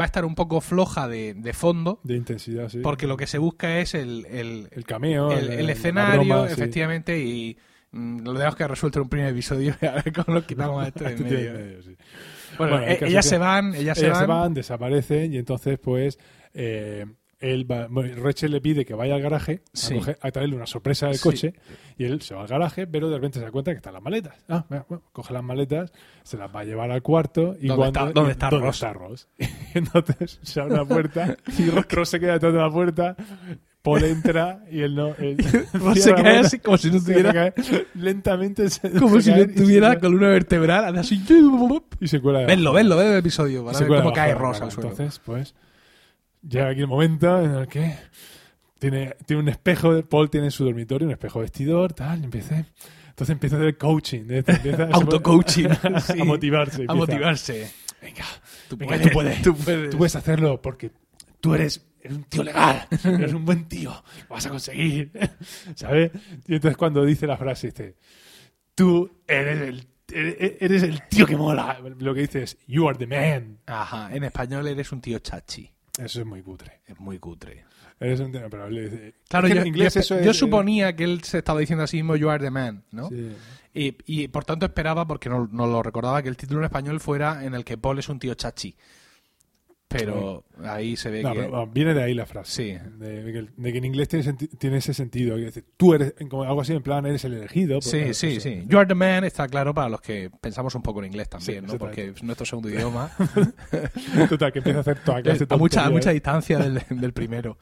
[0.00, 2.78] va a estar un poco floja de, de fondo, De intensidad, sí.
[2.82, 5.32] porque lo que se busca es el, el, El cameo.
[5.32, 6.52] el- escenario, broma, sí.
[6.54, 7.58] efectivamente, y
[7.90, 10.84] mm, lo tenemos que resuelto en un primer episodio y a ver cómo lo quitamos
[10.84, 11.52] a esto de Este medio.
[11.54, 11.96] medio, sí.
[12.56, 14.20] Bueno, caso ellas se van, ellas se Ellas van.
[14.22, 16.18] se van, desaparecen y entonces, pues.
[16.54, 17.06] eh,
[17.40, 19.94] él va, Rachel le pide que vaya al garaje Sí.
[19.94, 21.22] a, coger- a traerle una sorpresa del Sí.
[21.22, 21.54] coche
[21.96, 24.02] y él se va al garaje, pero de repente se da cuenta que están las
[24.02, 24.34] maletas.
[24.48, 25.90] Ah, bueno, coge las maletas,
[26.22, 28.76] se las va a llevar al cuarto y ¿Dónde cuando está- dónde está ¿dónde Ross?
[28.76, 29.28] está Ross?
[29.74, 33.16] Y entonces se abre una puerta y Ross se queda detrás de la puerta.
[33.82, 35.14] Paul entra y él no.
[35.16, 35.38] Él
[35.72, 37.54] Ross se la cae así como si no tuviera-
[37.94, 41.24] lentamente se Como se si no tuviera columna vertebral, hace así.
[42.00, 42.74] y se cuela Vedlo, debajo.
[42.74, 44.48] vedlo, ved el episodio para ver cómo cae la cama.
[44.50, 44.90] al suelo.
[44.90, 45.54] Entonces, pues,
[46.42, 47.94] llega aquí el momento en el que
[48.78, 52.56] tiene, tiene un espejo, Paul tiene en su dormitorio un espejo vestidor, tal, y empieza,
[53.08, 56.22] entonces empieza a hacer coaching, empieza a- Auto-coaching, a, sí.
[56.22, 56.76] motivarse.
[56.76, 57.70] a empieza, motivarse.
[58.00, 58.24] Venga,
[58.68, 59.90] Tú venga, puedes, tú puedes, tú puedes.
[59.90, 60.90] tú puedes hacerlo porque
[61.40, 65.10] tú eres, eres un tío legal, eres un buen tío, lo vas a conseguir,
[65.74, 66.10] ¿sabes?
[66.48, 67.96] Y entonces cuando dice la frase, dice,
[68.74, 72.96] tú eres el, eres, eres el tío que mola, lo que dice es, you are
[72.96, 73.58] the man.
[73.66, 75.70] Ajá, en español eres un tío chachi.
[76.04, 76.80] Eso es muy cutre.
[76.86, 77.64] Es muy cutre.
[77.98, 80.36] Eres un pero le dice- Claro, es que yo, en inglés yo- eso yo es-
[80.36, 83.08] suponía que él se estaba diciendo así mismo, you are the man, ¿no?
[83.10, 83.36] Sí.
[83.74, 86.98] Y, y por tanto esperaba, porque no, no lo recordaba, que el título en español
[87.00, 88.74] fuera en el que Paul es un tío chachi.
[89.90, 91.40] Pero ahí se ve No, que...
[91.40, 92.52] pero, viene de ahí la frase.
[92.52, 92.90] Sí.
[92.98, 95.34] De, de que, de que en inglés tiene, tiene ese sentido.
[95.34, 97.80] que tú eres, como algo así, en plan, eres el elegido.
[97.80, 98.40] Sí, claro, sí, eso.
[98.40, 98.64] sí.
[98.68, 101.64] You are the man está claro para los que pensamos un poco en inglés también,
[101.66, 101.76] Sí, ¿no?
[101.78, 103.10] Porque es nuestro segundo idioma.
[104.28, 107.12] Total, que empieza a hacer toda clase de a mucha, a mucha distancia del, del
[107.12, 107.58] primero.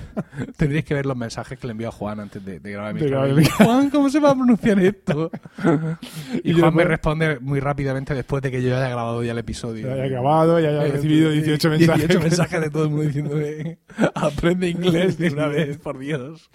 [0.56, 3.36] Tendríais que ver los mensajes que le envió a Juan antes de, de grabar el
[3.36, 3.50] De.
[3.50, 5.30] Juan, ¿cómo se va a pronunciar esto?
[6.42, 9.38] y Y Juan me responde muy rápidamente después de que yo haya grabado ya el
[9.38, 9.86] episodio.
[9.88, 12.08] Ya haya grabado, ya haya recibido 18 mensajes.
[12.08, 13.78] 18 mensajes de todo el mundo diciéndome
[14.14, 16.50] aprende inglés de una vez, por Dios.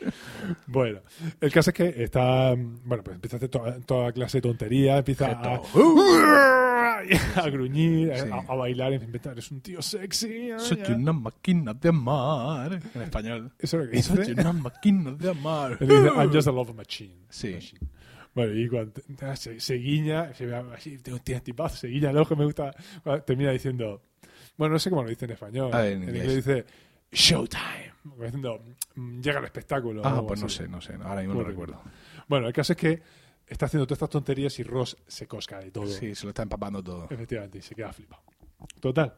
[0.67, 1.00] Bueno,
[1.39, 2.54] el caso es que está.
[2.56, 5.62] Bueno, pues empieza a hacer toda, toda clase de tonterías, empieza a,
[7.36, 8.30] a gruñir, Sí.
[8.32, 10.50] a, a bailar, fin, eres un tío sexy.
[10.58, 10.95] Soy ya.
[10.95, 12.80] una máquina de amar.
[12.93, 13.52] En español.
[13.60, 14.34] Eso es lo que Soy dice.
[14.34, 15.78] una máquina de amar.
[15.80, 17.15] Él dice, I'm just a love machine.
[17.30, 17.54] Sí.
[17.54, 17.88] Machine.
[18.34, 18.93] Bueno, y cuando
[19.36, 22.74] se, se guiña, se ve así, tiene un se guiña el ojo, me gusta.
[23.26, 24.02] Termina diciendo,
[24.57, 25.71] bueno, no sé cómo lo dice en español.
[25.73, 26.23] A ver, en en inglés.
[26.25, 26.65] inglés dice,
[27.11, 27.91] Showtime.
[28.03, 28.61] Como diciendo,
[28.95, 30.01] "Mm, llega el espectáculo.
[30.05, 30.93] Ah, pues no sé, no sé.
[31.01, 31.81] Ahora mismo no recuerdo.
[32.27, 33.01] Bueno, el caso es que
[33.47, 35.87] está haciendo todas estas tonterías y Ross se cosca de todo.
[35.87, 37.07] Sí, se lo está empapando todo.
[37.09, 38.21] Efectivamente, y se queda flipado.
[38.79, 39.13] Total.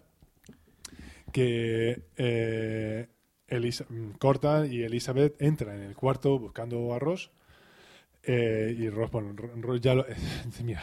[1.32, 3.08] Que eh,
[3.48, 7.32] Elisa- mm, cortan y Elizabeth entra en el cuarto buscando a Ross
[8.26, 10.06] Eh, y Ross, bueno, Ross ya lo,
[10.64, 10.82] mira,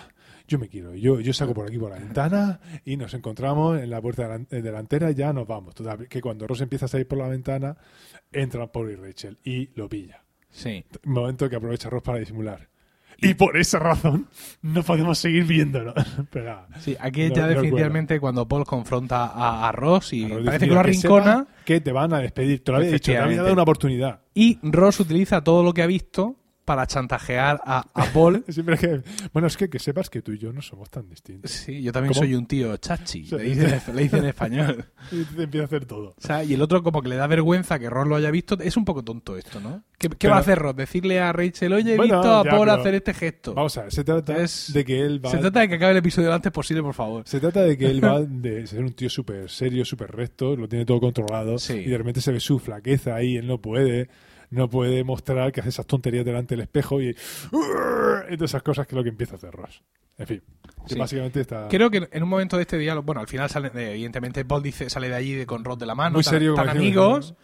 [0.50, 3.88] yo me quiero, yo, yo saco por aquí por la ventana y nos encontramos en
[3.88, 5.76] la puerta eh, delantera y ya nos vamos.
[5.76, 7.76] Total, que cuando Ross empieza a salir por la ventana,
[8.32, 10.24] entran Paul y Rachel y lo pilla.
[10.50, 10.84] Sí.
[11.04, 12.68] Momento que aprovecha Ross para disimular.
[13.22, 14.26] Y por esa razón
[14.62, 15.94] no podemos seguir viéndolo.
[16.32, 20.28] Pero Sí, aquí No- ya no definitivamente cuando Paul confronta a, a Ross y a
[20.30, 22.64] Ross parece que lo "Mira, arrincona que te van a despedir.
[22.64, 24.20] Te lo había dicho, te había dado una oportunidad.
[24.34, 26.39] y Ross utiliza todo lo que ha visto
[26.70, 28.44] para chantajear a, a Paul.
[28.48, 29.02] Siempre que,
[29.32, 31.50] bueno, es que, que sepas que tú y yo no somos tan distintos.
[31.50, 32.24] Sí, yo también ¿Cómo?
[32.24, 34.84] soy un tío chachi, le dice, le en español.
[35.10, 36.10] Y te empieza a hacer todo.
[36.16, 38.56] O sea, y el otro como que le da vergüenza que Ross lo haya visto.
[38.60, 39.82] Es un poco tonto esto, ¿no?
[39.98, 40.76] ¿Qué, qué Pero- va a hacer Ross?
[40.76, 43.54] Decirle a Rachel, oye, he Bueno, visto a ya, Paul pero- hacer este gesto.
[43.54, 45.30] Vamos a ver, se trata Es- de que él va...
[45.32, 47.24] Se trata de que acabe el episodio lo antes posible, por favor.
[47.26, 50.68] Se trata de que él va de ser un tío súper serio, súper recto, lo
[50.68, 51.72] tiene todo controlado Sí.
[51.74, 54.08] y de repente se ve su flaqueza ahí, él no puede,
[54.50, 58.86] no puede mostrar que hace esas tonterías delante del espejo y, y todas esas cosas
[58.86, 59.82] que es lo que empieza a hacer Ross.
[60.18, 60.42] En fin,
[60.86, 60.98] que Sí.
[60.98, 63.92] básicamente está Creo que en un momento de este diálogo, bueno, al final sale, eh,
[63.92, 66.54] evidentemente Paul dice, sale de allí de, con Ross de la mano, muy tan- serio
[66.54, 67.34] tan, decimos, amigos.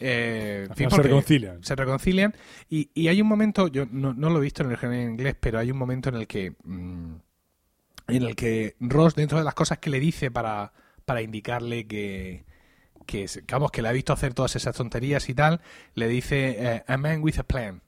[0.00, 1.62] eh, fin, se reconcilian.
[1.64, 2.34] Se reconcilian.
[2.68, 5.10] Y, y hay un momento, yo no, no lo he visto en el original en
[5.12, 7.14] inglés, pero hay un momento en el que mm,
[8.08, 10.72] en el que Ross, dentro de las cosas que le dice para,
[11.04, 12.44] para indicarle que,
[13.08, 15.60] que, vamos, que le ha visto hacer todas esas tonterías y tal,
[15.94, 17.80] le dice eh, a man with a plan.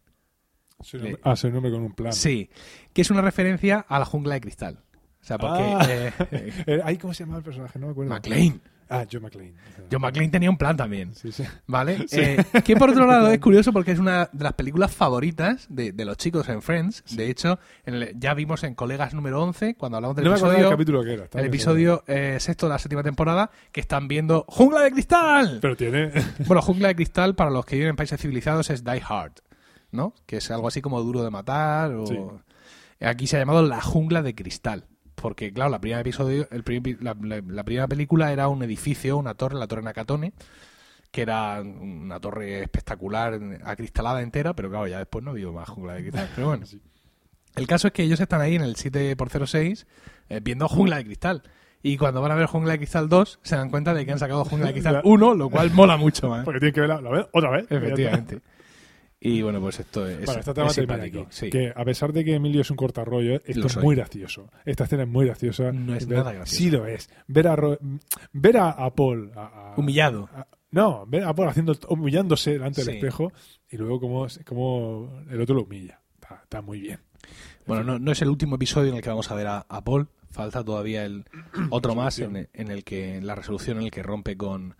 [0.95, 2.13] Un hombre- ah, soy un hombre con un plan.
[2.13, 2.49] Sí,
[2.95, 4.83] que es una referencia a la jungla de cristal.
[5.21, 5.87] O sea, porque Ah.
[5.89, 6.13] eh,
[6.87, 7.79] eh, ¿Cómo se llama el personaje?
[7.79, 8.11] No me acuerdo.
[8.15, 8.63] McLean.
[8.92, 9.55] Ah, Joe McLean.
[9.90, 11.14] John McClane tenía un plan también.
[11.14, 11.44] Sí, sí.
[11.66, 12.07] ¿Vale?
[12.12, 15.92] Eh, que por otro lado es curioso porque es una de las películas favoritas de,
[15.92, 17.05] de los chicos en Friends.
[17.16, 20.37] De hecho, en el- ya vimos en Colegas número 11, cuando hablamos del No me
[20.38, 21.24] del episodio, capítulo que era.
[21.24, 25.59] estaba el episodio eh, sexto de la séptima temporada, que están viendo Jungla de Cristal.
[25.62, 26.11] Pero tiene...
[26.46, 29.35] Bueno, Jungla de Cristal, para los que viven en países civilizados, es Die Hard,
[29.92, 30.14] ¿no?
[30.26, 31.92] Que es algo así como duro de matar.
[31.92, 32.07] O...
[32.07, 32.18] Sí.
[33.00, 34.85] Aquí se ha llamado La Jungla de Cristal.
[35.21, 39.17] Porque, claro, la primera episodio, el primer- la, la- la primera película era un edificio,
[39.17, 40.33] una torre, la Torre Nakatone,
[41.11, 45.95] que era una torre espectacular, acristalada entera, pero claro, ya después no vio más Jungla
[45.95, 46.29] de Cristal.
[46.35, 46.81] Pero bueno, Sí.
[47.57, 49.87] el caso es que ellos están ahí en el 7x06
[50.29, 51.43] eh, viendo Jungla de Cristal.
[51.83, 54.19] Y cuando van a ver Jungla de Cristal 2, se dan cuenta de que han
[54.19, 56.45] sacado Jungla de Cristal 1, lo cual mola mucho más.
[56.45, 57.29] Porque tienen que verla.
[57.33, 57.67] Otra vez.
[57.71, 58.41] Efectivamente.
[59.23, 61.27] Y bueno, pues esto es, Bueno, esta es simpático.
[61.29, 61.51] Sí.
[61.51, 63.83] Que a pesar de que Emilio es un cortarrollo, esto Lo es soy.
[63.85, 64.51] muy gracioso.
[64.65, 65.73] Esta escena es muy graciosa.
[65.73, 66.57] No es nada graciosa.
[66.57, 67.11] Sí lo es.
[67.27, 67.79] Ver a, Ro-
[68.33, 69.31] ver a, a Paul...
[69.37, 70.29] a- a- Humillado.
[70.71, 72.97] no, ver a Paul haciendo, humillándose delante del Sí.
[72.97, 73.31] espejo
[73.69, 76.01] y luego como, como el otro lo humilla.
[76.15, 77.01] Está, está muy bien.
[77.67, 79.85] Bueno, no, no es el último episodio en el que vamos a ver a, a
[79.85, 80.09] Paul.
[80.31, 81.25] Falta todavía el
[81.71, 84.77] otro más en, en el que en la resolución en el que rompe con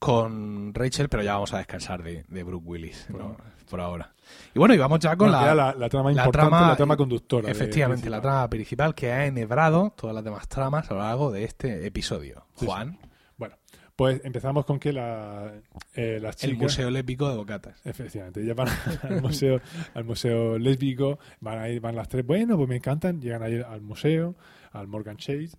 [0.00, 3.36] con Rachel, pero ya vamos a descansar de, de Brooke Willis ¿no?
[3.68, 4.12] por ahora.
[4.54, 6.76] Y bueno, y vamos ya con Bueno, la, la, la trama la importante, trama- la
[6.76, 7.46] trama conductora.
[7.46, 11.30] de- efectivamente la trama principal que ha enhebrado todas las demás tramas a lo largo
[11.30, 12.46] de este episodio.
[12.56, 12.98] Sí, Juan,
[13.36, 13.56] Bueno,
[13.94, 15.52] pues empezamos con que la,
[15.94, 16.62] eh, las el chicas...
[16.62, 17.78] museo lépico de Bocatas.
[17.84, 18.68] Efectivamente, ellas van
[19.02, 19.60] al museo,
[19.92, 23.60] al museo lésbico, van a ir, van las tres, bueno, pues me encantan, llegan ahí
[23.60, 24.34] al museo,
[24.72, 25.50] al Morgan Chase,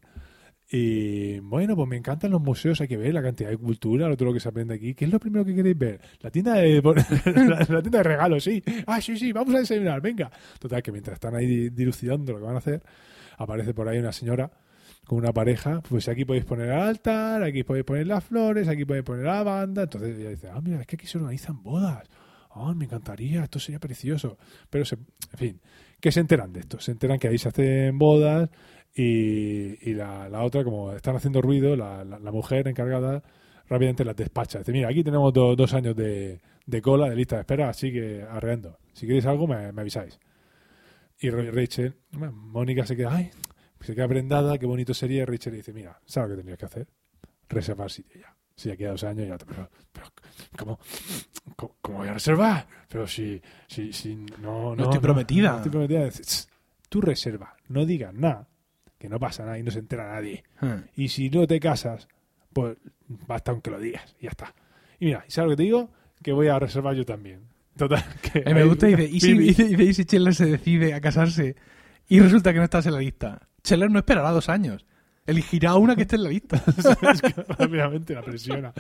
[0.74, 4.30] y bueno, pues me encantan los museos, hay que ver la cantidad de cultura, todo
[4.30, 4.94] lo que se aprende aquí.
[4.94, 6.00] ¿Qué es lo primero que queréis ver?
[6.22, 6.82] La tienda de,
[7.26, 8.64] la, tienda de regalos, sí.
[8.88, 10.32] Ah, sí, sí, vamos a desayunar, venga.
[10.60, 12.82] Total, que mientras están ahí di- dilucidando lo que van a hacer,
[13.38, 14.50] aparece por ahí una señora
[15.06, 18.86] con una pareja, pues aquí podéis poner el altar, aquí podéis poner las flores, aquí
[18.86, 19.84] podéis poner la banda.
[19.84, 22.08] Entonces ella dice, ah, mira, es que aquí se organizan bodas.
[22.54, 24.38] Ah, me encantaría, esto sería precioso.
[24.70, 25.62] Pero, en fin,
[26.00, 26.80] ¿qué se enteran de esto?
[26.80, 28.50] Se enteran que ahí se hacen bodas
[28.96, 33.24] y, y la, la otra, como están haciendo ruido, la, la- la mujer encargada
[33.68, 34.60] rápidamente las despacha.
[34.60, 37.92] Dice, mira, aquí tenemos do- dos años de, de cola, de lista de espera, así
[37.92, 38.78] que arreando.
[38.94, 40.20] Si queréis algo, me, me avisáis.
[41.20, 41.96] Y Ra- Rachel,
[42.34, 43.32] Mónica se queda, ay,
[43.80, 45.26] se queda prendada, qué bonito sería.
[45.26, 46.88] Rachel le dice, mira, ¿sabes lo que tendrías que hacer?
[47.48, 48.36] Reservar sitio ya.
[48.56, 49.46] Si ya queda dos años, ya te...
[49.46, 50.08] Pero, pero
[50.58, 50.80] ¿cómo,
[51.56, 52.68] cómo, cómo voy a reservar?
[52.90, 55.52] Pero si, si, si no, no, estoy prometida.
[55.52, 56.04] no estoy prometida.
[56.06, 56.50] Dice, "Tss,
[56.90, 58.48] Tú reserva, no digas nada,
[59.02, 60.44] que no pasa nada y no se entera nadie.
[60.62, 60.86] Hmm.
[60.96, 62.08] Y si no te casas,
[62.54, 62.78] pues
[63.28, 64.54] basta aunque lo digas, y ya está.
[65.00, 65.90] Y mira, ¿sabes lo que te digo?
[66.22, 67.42] Que voy a reservar yo también.
[67.76, 71.02] Total, que Eh, me gusta, dice, ¿y si, dice, ¿y si Chandler se decide a
[71.02, 71.56] casarse
[72.08, 73.48] y resulta que no estás en la lista?
[73.64, 74.86] Chandler no esperará dos años.
[75.26, 76.64] Elegirá una que esté en la lista.
[77.14, 78.74] es que rápidamente la presiona.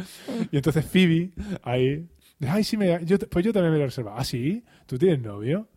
[0.51, 1.31] Y entonces Phoebe,
[1.63, 2.07] ahí,
[2.39, 4.13] dice, ay, sí, me, yo, pues yo también me lo reservo.
[4.15, 4.63] ¿Ah, sí?
[4.85, 5.67] ¿Tú tienes novio?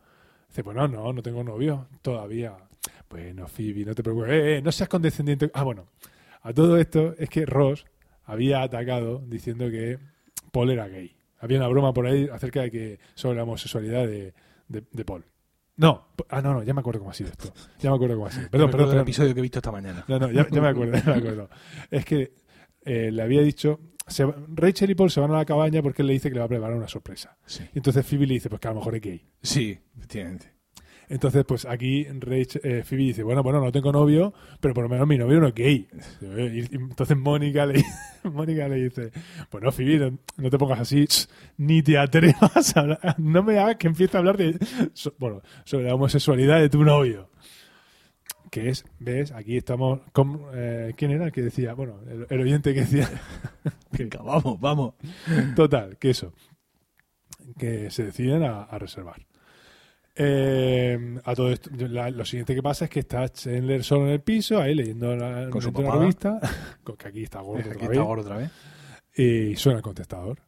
[0.48, 2.54] Dice, pues no, no, no tengo novio todavía.
[3.08, 4.30] Bueno, Phoebe, no te preocupes.
[4.30, 5.50] Eh, eh, no seas condescendiente.
[5.55, 5.86] Ah, bueno,
[6.42, 7.84] a todo esto es que Ross
[8.24, 9.98] había atacado diciendo que
[10.52, 11.16] Paul era gay.
[11.38, 14.34] Había una broma por ahí acerca de que sobre la homosexualidad de,
[14.68, 15.24] de, de Paul.
[15.76, 17.52] No, ah, no, no, ya me acuerdo cómo ha sido esto.
[17.80, 18.48] Ya me acuerdo cómo ha sido.
[18.50, 19.02] Perdón, perdón, perdón.
[19.02, 20.05] episodio que he visto esta mañana.
[20.07, 21.50] No, no, ya, ya me acuerdo, ya me acuerdo.
[21.90, 22.34] Es que
[22.84, 23.80] eh, le había dicho.
[24.07, 24.24] se
[24.55, 26.46] Rachel y Paul se van a la cabaña porque él le dice que le va
[26.46, 27.36] a preparar una sorpresa.
[27.44, 27.64] Sí.
[27.74, 29.26] Y entonces Phoebe le dice, pues que a lo mejor es gay.
[29.42, 30.53] Sí, efectivamente.
[31.09, 34.88] Entonces, pues aquí Rach, eh, Phoebe dice, bueno, bueno, no tengo novio, pero por lo
[34.88, 35.88] menos mi novio no es gay.
[36.22, 37.82] Y, entonces Mónica le,
[38.24, 39.11] Mónica le dice,
[39.50, 41.07] bueno, Phoebe, no, no te pongas así,
[41.59, 44.59] ni te atrevas a hablar, no me hagas que empiece a hablar de,
[44.92, 47.30] so- bueno, sobre la homosexualidad de tu novio.
[48.50, 51.74] Que es, ves, aquí estamos, con, eh, ¿quién era el que decía?
[51.74, 53.09] Bueno, el, el oyente que decía,
[53.92, 54.94] que- Venga, vamos, vamos.
[55.57, 56.32] Total, que eso.
[57.59, 59.26] Que se deciden a, a reservar.
[60.16, 64.12] Eh, a todo esto, la- lo siguiente que pasa es que está Chandler solo en
[64.12, 66.40] el piso, ahí leyendo la, Con su leyendo una revista,
[66.98, 68.50] que aquí está gordo Aquí otra está vez, gordo otra vez.
[69.16, 70.38] y suena el contestador.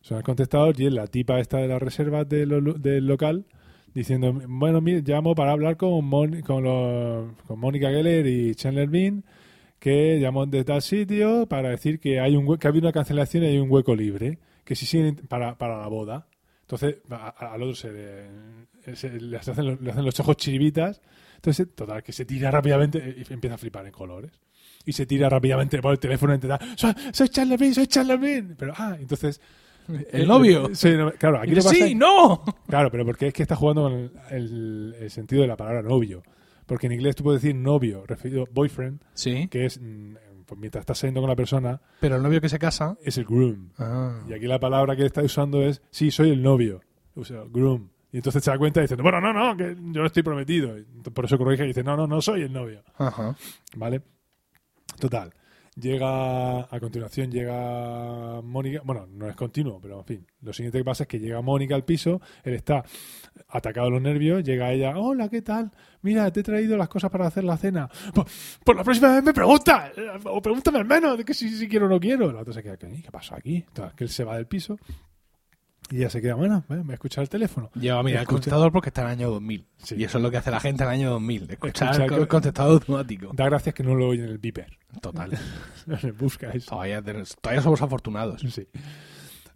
[0.00, 3.44] Suena el contestador y es la tipa esta de las reservas del, lo- del local
[3.92, 8.88] diciendo, bueno, mire, llamo para hablar con, Mon- con, los- con Mónica Geller y Chandler
[8.88, 9.22] Bean,
[9.78, 13.44] que llamó de tal sitio para decir que hay un que ha habido una cancelación
[13.44, 16.26] y hay un hueco libre, que si siguen para, para la boda.
[16.70, 20.36] Entonces a- a- al otro se le, se- le hacen, los- le hacen los ojos
[20.36, 21.00] chiribitas.
[21.34, 22.98] Entonces, total, que se tira rápidamente
[23.28, 24.30] y empieza a flipar en colores.
[24.84, 28.54] Y se tira rápidamente por el teléfono a intentar, soy, soy Chandler Bean, soy Bean.
[28.58, 29.40] Pero, ah, entonces...
[30.12, 30.72] El novio.
[30.74, 32.44] Sí, no, claro, aquí Y lo pasa sí, no.
[32.68, 35.82] Claro, pero porque es que está jugando con el, el- el sentido de la palabra
[35.82, 36.22] novio.
[36.66, 40.14] Porque en inglés tú puedes decir novio, referido boyfriend, Sí, que es mm,
[40.50, 42.96] pues mientras estás saliendo con la persona, pero el novio que se casa.
[43.04, 43.70] es el groom.
[43.78, 44.20] Ah.
[44.28, 46.80] Y aquí la palabra que está usando es, sí, soy el novio.
[47.14, 47.88] O sea, groom.
[48.10, 50.76] Y entonces se da cuenta diciendo, bueno, no, no, que yo no estoy prometido.
[50.76, 52.82] Y entonces por eso corrige y dice, no, no, no soy el novio.
[52.98, 53.36] Ajá.
[53.76, 54.02] ¿Vale?
[54.98, 55.32] Total.
[55.80, 60.84] Llega, a continuación llega Mónica, bueno, no es continuo, pero en fin, lo siguiente que
[60.84, 62.84] pasa es que llega Mónica al piso, él está
[63.48, 65.70] atacado de los nervios, llega ella, hola, ¿qué tal?
[66.02, 67.88] Mira, te he traído las cosas para hacer la cena.
[68.14, 71.68] Pues, por la próxima vez me pregunta, eh, o pregúntame al menos, de que si,
[71.68, 72.30] quiero o no quiero.
[72.30, 73.62] La otra se queda, ¿qué, pasó aquí?
[73.72, 74.76] Total, que él se va del piso
[75.90, 77.70] y ella se queda, bueno, eh, me escucha el teléfono.
[77.74, 79.66] Lleva a mirar el Escucha- contestador porque está en el año 2000.
[79.78, 79.94] Sí.
[79.98, 81.50] Y eso es lo que hace la gente en el año 2000.
[81.50, 83.30] Escuchar Escuchar el co- contestador automático.
[83.34, 84.76] Da gracias que no lo oye en el beeper.
[85.00, 85.30] Total.
[86.18, 86.70] Busca eso.
[86.70, 88.40] Todavía, todavía somos afortunados.
[88.48, 88.66] Sí.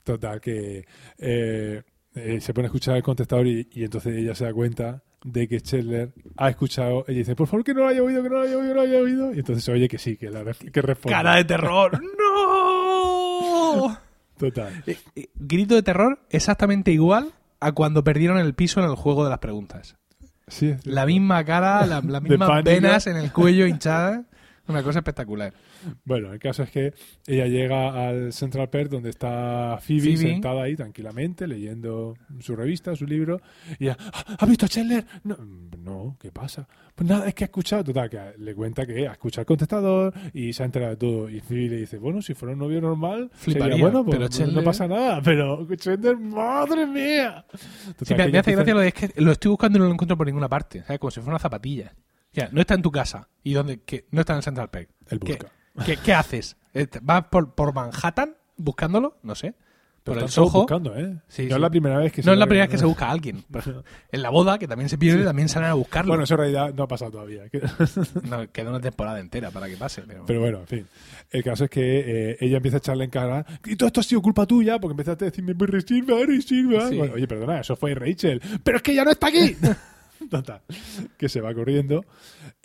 [0.02, 0.84] Total, que
[1.18, 1.82] eh,
[2.14, 5.48] eh, se pone a escuchar el contestador y, y entonces ella se da cuenta de
[5.48, 7.04] que Chandler ha escuchado.
[7.08, 8.68] Ella dice, por favor, que no lo haya oído, que no lo haya oído, que
[8.68, 9.34] no lo haya oído.
[9.34, 11.14] Y entonces se oye que sí, que, la, que responde.
[11.16, 11.92] ¡Cara de terror!
[12.18, 12.83] ¡No!
[14.48, 14.82] Total.
[14.86, 19.24] Eh, eh, Grito de terror exactamente igual a cuando perdieron el piso en el juego
[19.24, 19.96] de las preguntas.
[20.48, 24.20] Sí, La misma cara, la- las De mismas venas en el cuello hinchadas.
[24.66, 25.52] Una cosa espectacular.
[26.04, 26.94] Bueno, el caso es que
[27.26, 30.16] ella llega al Central Perk donde está Phoebe, Phoebe.
[30.16, 33.40] sentada ahí tranquilamente leyendo su revista, su libro.
[33.78, 35.04] Y ella, "¿Ah, ¿ha visto a Chandler?
[35.24, 35.36] No,
[35.78, 36.66] no, ¿qué pasa?
[36.94, 37.84] Pues nada, es que ha escuchado.
[37.84, 41.28] Total, que le cuenta que ha escuchado el contestador y se ha enterado de todo.
[41.28, 44.28] Y Phoebe le dice, bueno, si fuera un novio normal, Fliparía, sería bueno, pues, pero
[44.28, 45.20] pues no Chandler- pasa nada.
[45.24, 47.44] Pero Chandler, madre mía.
[47.98, 49.92] Total, Sí, me, hace gracia lo de es que lo estoy buscando y no lo
[49.92, 50.82] encuentro por ninguna parte.
[50.84, 50.98] ¿sabes?
[50.98, 51.92] Como si fuera una zapatilla.
[52.34, 53.28] Sea, no está en tu casa.
[53.42, 53.80] ¿Y dónde?
[53.84, 54.06] ¿Qué?
[54.10, 54.88] No está en el Central Park.
[55.08, 55.52] Él ¿Qué, busca.
[55.86, 56.56] qué, qué haces?
[56.72, 59.18] Eh, ¿Vas por, por Manhattan buscándolo?
[59.22, 59.54] No sé.
[60.02, 60.50] Pero Por el Soho.
[60.50, 61.16] buscando, ¿eh?
[61.28, 61.54] Sí, no sí.
[61.54, 63.42] es la primera vez que No es la primera vez que se busca a alguien.
[64.12, 66.10] En la boda, que también se pierde, también salen a buscarlo.
[66.10, 67.48] Bueno, eso en realidad no ha pasado todavía.
[67.48, 67.62] que-
[68.28, 70.02] No, queda una temporada entera para que pase.
[70.06, 70.86] Pero, Pero bueno, en fin.
[71.30, 73.46] El caso es que eh, ella empieza a echarle en cara.
[73.64, 76.90] Y todo esto ha sido culpa tuya porque empezaste a decirme, pues resilva, resilva.
[76.90, 78.42] Bueno, oye, perdona, eso fue Rachel.
[78.62, 79.56] Pero es que ya no está aquí.
[80.30, 80.62] Total.
[81.18, 82.04] Que se va corriendo.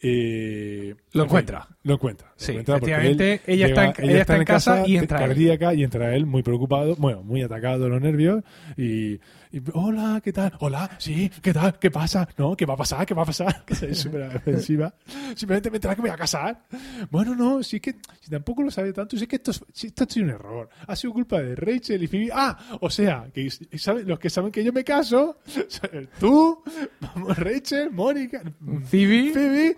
[0.02, 0.90] Y.
[1.12, 1.64] Lo en encuentra.
[1.66, 2.28] fin, lo encuentra.
[2.28, 5.28] lo Sí, encuentra efectivamente, él ella está en- ella está en casa y entra él.
[5.30, 8.44] cardíaca y entra él muy preocupado, bueno, muy atacado de los nervios.
[8.78, 9.16] Y,
[9.52, 10.54] y, hola, ¿qué tal?
[10.60, 11.78] Hola, sí, ¿qué tal?
[11.80, 12.30] ¿Qué pasa?
[12.38, 13.06] No, ¿qué va a pasar?
[13.06, 13.64] ¿Qué va a pasar?
[13.66, 14.94] Que es súper defensiva.
[15.36, 16.62] Simplemente me enteré que me voy a casar.
[17.10, 19.64] Bueno, no, si es que si tampoco lo sabe tanto, si es que esto, es-
[19.74, 20.70] si esto ha sido un error.
[20.88, 22.30] Ha sido culpa de Rachel y Phoebe.
[22.32, 25.40] Ah, o sea, que saben- los que saben que yo me caso,
[26.20, 26.64] tú,
[27.02, 28.42] vamos, Rachel, Mónica,
[28.86, 29.76] Phoebe, Phoebe,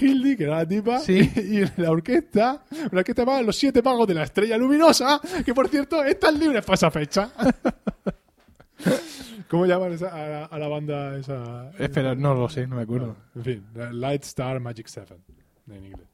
[0.00, 1.18] Hildy, que era la tipa, Sí.
[1.36, 5.68] y, la orquesta, la orquesta llamada Los Siete Magos de la Estrella Luminosa, que por
[5.68, 7.30] cierto están libres para esa fecha.
[9.48, 11.70] ¿Cómo llaman esa- a, la, a la banda esa?
[11.78, 13.16] Espera, no lo sé, no me acuerdo.
[13.34, 15.18] En fin, Light Star Magic Seven,
[15.70, 16.06] en inglés.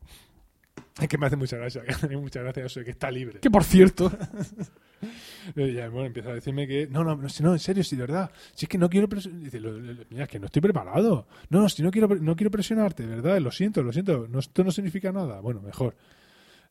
[0.98, 3.40] Es que me hace mucha gracia, me hace mucha gracia eso de que está libre.
[3.40, 4.10] Que por cierto,
[5.56, 7.96] Y ya, bueno, empieza a decirme que no, no, no, si no, en serio, si
[7.96, 10.46] de verdad, si es que no quiero presionar, dice, lo- lo- mira, es que no
[10.46, 11.26] estoy preparado.
[11.48, 14.62] No, si no quiero, no quiero presionarte, de verdad, lo siento, lo siento, no, esto
[14.62, 15.40] no significa nada.
[15.40, 15.96] Bueno, mejor.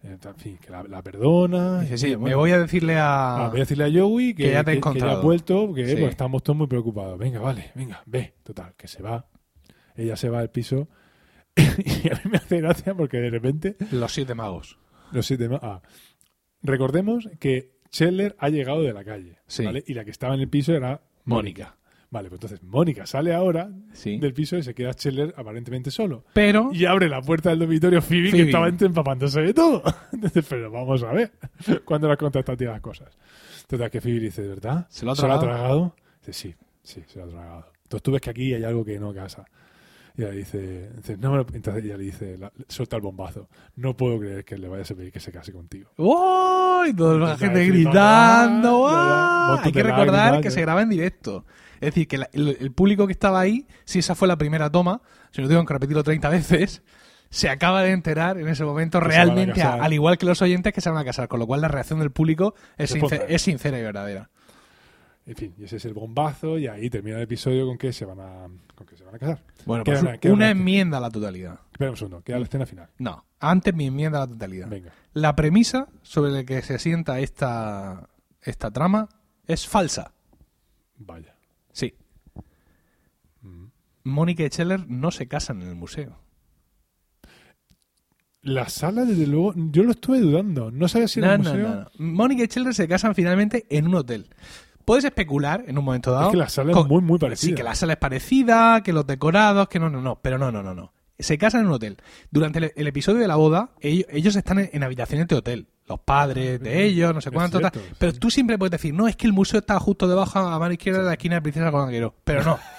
[0.03, 1.83] Eh, En fin, que la, la perdona.
[1.97, 3.49] sí, me bueno, voy a decirle ah, a...
[3.49, 5.87] voy a decirle a Joey que, que ya te he que- que ya vuelto, que
[5.87, 5.95] Sí.
[5.95, 7.17] pues, estamos todos muy preocupados.
[7.17, 8.35] Venga, vale, venga, ve.
[8.43, 9.25] Total, que se va.
[9.95, 10.87] ella se va al piso
[12.03, 14.77] y a mí me hace gracia porque de repente Los siete magos.
[15.11, 15.81] los siete ma- ah.
[16.61, 19.65] recordemos que Scheller ha llegado de la calle Sí.
[19.65, 19.83] ¿vale?
[19.87, 21.75] y la que estaba en el piso era Mónica.
[22.11, 24.17] Vale, pues entonces Mónica sale ahora Sí.
[24.17, 26.25] del piso y se queda Scheller aparentemente solo.
[26.33, 28.45] Pero Y abre la puerta del dormitorio Phoebe, que Phoebe.
[28.45, 29.83] estaba entre- empapándose de todo.
[30.11, 31.31] Entonces, pero vamos a ver
[31.85, 33.15] cuándo las contacta las cosas.
[33.67, 34.87] Total, que Phoebe dice, ¿de verdad?
[34.89, 35.39] ¿Se lo ha tragado?
[35.41, 35.95] tragado?
[36.25, 37.65] Dice, sí, sí, se lo ha tragado.
[37.83, 39.45] Entonces tú ves que aquí hay algo que no casa.
[40.17, 43.47] Y ella dice, dice, no me lo- entonces ella le dice, la- suelta el bombazo.
[43.75, 45.89] No puedo creer que le vayas a pedir que se case contigo.
[45.97, 46.93] ¡Uy!
[46.95, 48.79] Toda la gente gritando.
[48.79, 51.45] montones Hay que recordar que se graba en directo.
[51.75, 54.69] Es decir, que la- el, el público que estaba ahí, si esa fue la primera
[54.69, 55.01] toma,
[55.31, 56.81] si no tengo que repetirlo 30 veces,
[57.29, 60.73] se acaba de enterar en ese momento Que a realmente, al igual que los oyentes,
[60.73, 61.27] que se van a casar.
[61.27, 64.29] Con lo cual la reacción del público es, sincer- es sincera y verdadera.
[65.29, 68.03] En fin, y ese es el bombazo y ahí termina el episodio con que se
[68.03, 69.43] van a, con que se van a casar.
[69.65, 71.59] Bueno, Queda pues una- queda una una- enmienda a la totalidad.
[71.71, 72.89] Espera un segundo, queda la escena final.
[72.97, 74.67] No, antes mi enmienda a la totalidad.
[74.69, 74.91] Venga.
[75.13, 78.09] La premisa sobre la que se asienta esta,
[78.41, 79.07] esta trama
[79.45, 80.13] es falsa.
[80.97, 81.35] Vaya.
[81.71, 81.93] Sí.
[83.41, 83.65] Mm.
[84.05, 86.17] Mónica y Scheller no se casan en el museo.
[88.41, 90.71] La sala, desde luego, yo lo estuve dudando.
[90.71, 91.67] No sabía si No, era no, museo.
[91.69, 91.89] no, no.
[91.97, 94.27] Mónica y Scheller se casan finalmente en un hotel.
[94.89, 96.25] Puedes especular en un momento dado.
[96.27, 97.49] Es que la sala con- es muy, muy parecida.
[97.49, 100.19] Sí, que la sala es parecida, que los decorados, que no, no, no.
[100.21, 100.91] Pero no, no, no, no.
[101.17, 101.97] Se casan en un hotel.
[102.31, 105.67] Durante el, el episodio de la boda, ellos, ellos están en, en habitaciones de hotel.
[105.87, 107.59] Los padres de ellos, no sé cuánto.
[107.59, 107.71] tal.
[107.97, 108.19] Pero sí.
[108.19, 110.99] tú siempre puedes decir, no, es que el museo está justo debajo a mano izquierda
[110.99, 112.15] de la esquina de Princesa Conquero.
[112.23, 112.59] Pero no.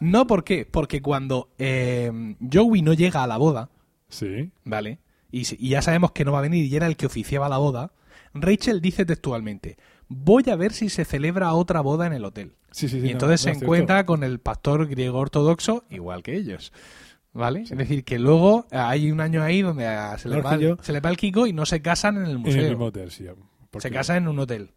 [0.00, 0.64] No, ¿por qué?
[0.64, 3.68] Porque cuando eh, Joey no llega a la boda,
[4.08, 4.52] Sí.
[4.64, 5.00] ¿vale?
[5.32, 7.58] Y, y ya sabemos que no va a venir y era el que oficiaba la
[7.58, 7.90] boda.
[8.32, 9.76] Rachel dice textualmente:
[10.08, 12.54] Voy a ver si se celebra otra boda en el hotel.
[12.70, 13.06] Sí, sí, sí.
[13.06, 16.72] y entonces no, se encuentra con el pastor griego ortodoxo, igual que ellos.
[17.32, 17.62] ¿Vale?
[17.62, 19.84] Es decir, que luego hay un año ahí donde
[20.18, 21.82] se, le va, el- Jorge y yo- se le va el Kiko y no se
[21.82, 22.68] casan en el En el museo.
[22.70, 23.26] mismo hotel, sí.
[23.78, 24.70] se casan en un hotel.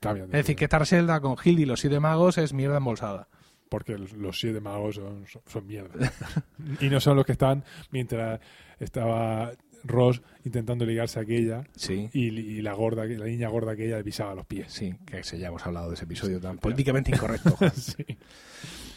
[0.00, 2.76] cambian Es de decir, que esta reselda con Hildy y los siete magos es mierda
[2.78, 3.28] embolsada.
[3.68, 6.12] Porque los, los siete magos son, son, son mierda.
[6.80, 8.40] y no son los que están mientras
[8.78, 9.50] estaba
[9.88, 12.08] Ross intentando ligarse a aquella Sí.
[12.12, 14.72] y, y la gorda, la niña gorda que ella le pisaba los pies.
[14.72, 17.56] Sí, que ese ya hemos hablado de ese episodio tan políticamente incorrecto.
[17.74, 18.04] Sí.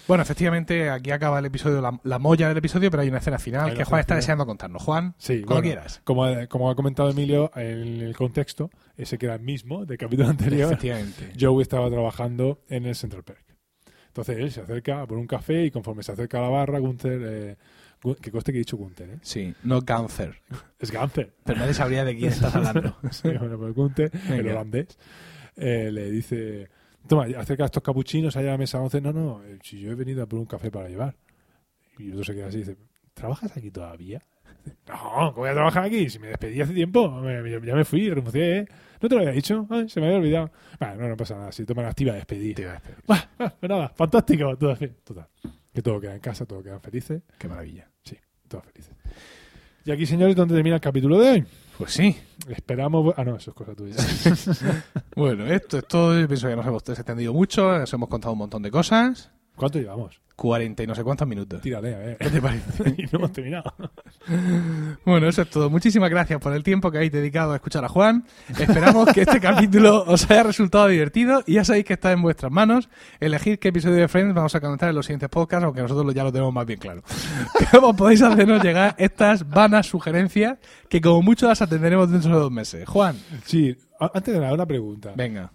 [0.07, 3.37] Bueno, efectivamente, aquí acaba el episodio, la, la molla del episodio, pero hay una escena
[3.37, 4.21] final Hay que Juan está final.
[4.21, 4.81] deseando contarnos.
[4.81, 6.01] Juan, Sí, como bueno, quieras.
[6.03, 10.27] Como, como ha comentado Emilio, en el contexto, ese que era el mismo del capítulo
[10.29, 11.31] anterior, Efectivamente.
[11.39, 13.43] Joey estaba trabajando en el Central Park.
[14.07, 17.21] Entonces él se acerca por un café y conforme se acerca a la barra, Gunther,
[17.23, 17.55] eh,
[18.21, 19.17] que coste que he dicho Gunther, ¿eh?
[19.21, 20.41] Sí, no cáncer.
[20.79, 21.33] es Gunther.
[21.43, 22.95] Pero nadie sabría de quién estás hablando.
[23.11, 24.97] Sí, bueno, pues Gunther, el holandés,
[25.57, 26.69] eh, le dice,
[27.07, 29.95] toma, acerca estos capuchinos allá a la mesa 11, no, no, eh, si yo he
[29.95, 31.15] venido a por un café para llevar.
[31.97, 32.77] Y otro se queda así y dice,
[33.13, 34.21] ¿trabajas aquí todavía?
[34.87, 36.09] No, ¿cómo voy a trabajar aquí?
[36.09, 38.67] Si me despedí hace tiempo, me- ya me fui, renuncié, ¿eh?
[39.01, 39.65] ¿No te lo había dicho?
[39.69, 40.51] Ay, se me había olvidado.
[40.79, 42.55] Bueno, no, no pasa nada, si toman activa despedir.
[42.55, 42.97] Te iba a despedir.
[43.07, 45.27] Bah, ah, pues nada, fantástico, todo total.
[45.73, 47.89] Que todo queda en casa, todo quedan felices, Qué maravilla.
[48.03, 48.17] sí,
[48.47, 48.93] todos felices.
[49.85, 51.45] Y aquí, señores, donde termina el capítulo de hoy.
[51.77, 52.15] Pues sí.
[52.49, 53.13] Esperamos...
[53.17, 53.95] Ah, no, eso es cosa tuya.
[55.15, 56.19] Bueno, esto es todo.
[56.19, 57.77] Yo pienso que nos hemos extendido mucho.
[57.77, 59.31] Nos hemos contado un montón de cosas.
[59.59, 60.19] ¿Cuánto llevamos?
[60.37, 61.59] 40 y no sé cuántos minutos.
[61.61, 62.17] Tírale, a ver.
[62.17, 62.89] ¿Qué te parece?
[62.97, 63.73] y no hemos terminado.
[65.05, 65.69] Bueno, eso es todo.
[65.69, 68.23] Muchísimas gracias por el tiempo que habéis dedicado a escuchar a Juan.
[68.57, 72.53] Esperamos que este capítulo os haya resultado divertido y ya sabéis que está en vuestras
[72.53, 72.87] manos
[73.19, 76.23] elegir qué episodio de Friends vamos a comentar en los siguientes podcasts, aunque nosotros ya
[76.23, 77.03] lo tenemos más bien claro.
[77.71, 80.57] Pero podéis hacernos llegar estas vanas sugerencias
[80.87, 82.87] que como mucho las atenderemos dentro de dos meses.
[82.87, 85.11] Juan, Sí, antes de nada, una pregunta.
[85.17, 85.51] venga.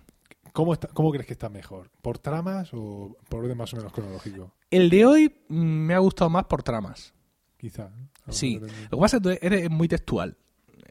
[0.55, 1.91] ¿Cómo, está, ¿Cómo crees que está mejor?
[2.01, 4.55] ¿Por tramas o por orden más o menos cronológico?
[4.71, 7.13] El de hoy mm, me ha gustado más por tramas.
[7.57, 7.91] Quizá.
[8.29, 8.61] Sí.
[8.61, 10.37] Lo que pasa es que tú eres muy textual.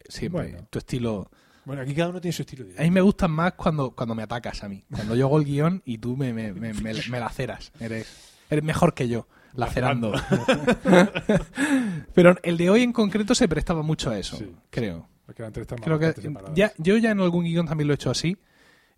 [0.09, 0.51] Siempre.
[0.51, 0.67] Bueno.
[0.69, 1.31] Tu estilo.
[1.63, 2.65] Bueno, aquí cada uno tiene su estilo.
[2.77, 4.83] A mí me gustan más cuando, cuando me atacas a mí.
[4.93, 7.71] Cuando yo hago el guion y tú me, me, me, me, me laceras.
[7.79, 10.11] Eres, eres mejor que yo, lacerando.
[12.13, 14.53] Pero el de hoy en concreto se prestaba mucho a eso, Sí.
[14.69, 15.07] creo.
[15.25, 16.13] Porque eran tres tramas Creo que
[16.53, 18.37] ya, yo ya en algún guion también lo he hecho así.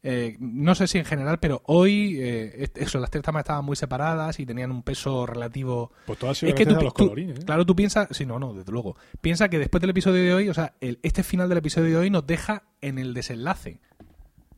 [0.07, 3.75] Eh, no sé si en general, pero hoy eh, eso, las tres tramas estaban muy
[3.75, 6.83] separadas y tenían un peso relativo Pues todo ha sido es que gracias tú, a
[6.83, 7.39] los tú- colorines.
[7.39, 7.43] ¿eh?
[7.43, 8.95] claro, tú piensas, sí, no, no, desde luego.
[9.21, 11.97] Piensa que después del episodio de hoy, o sea, el- este final del episodio de
[11.97, 13.79] hoy nos deja en el desenlace.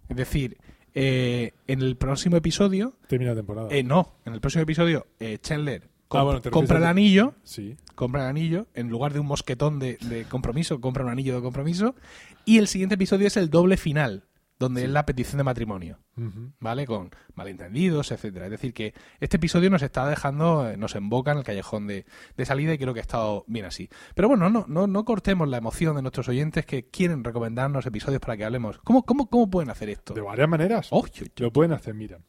[0.10, 0.58] Es decir,
[0.94, 3.70] eh, en el próximo episodio, Termina la temporada.
[3.72, 5.08] eh, no, en el próximo episodio,
[5.42, 7.78] Chandler comp- Ah, bueno, compra el anillo, Sí.
[7.96, 11.42] compra el anillo, en lugar de un mosquetón de, de compromiso, compra un anillo de
[11.42, 11.96] compromiso,
[12.44, 14.24] y el siguiente episodio es el doble final.
[14.60, 16.52] Donde es la petición de matrimonio, Ujú.
[16.60, 16.86] ¿vale?
[16.88, 18.46] Con malentendidos, etcétera.
[18.46, 22.06] Es decir, que este episodio nos está dejando, eh, nos emboca en el callejón de,
[22.36, 23.90] de salida y creo que ha estado bien así.
[24.16, 28.20] Pero bueno, no, no, no cortemos la emoción de nuestros oyentes que quieren recomendarnos episodios
[28.20, 28.80] para que hablemos.
[28.80, 30.14] ¿Cómo, cómo, cómo pueden hacer esto?
[30.14, 30.88] De varias maneras.
[30.92, 32.20] Oh, yo- yo- Lo pueden hacer, mira.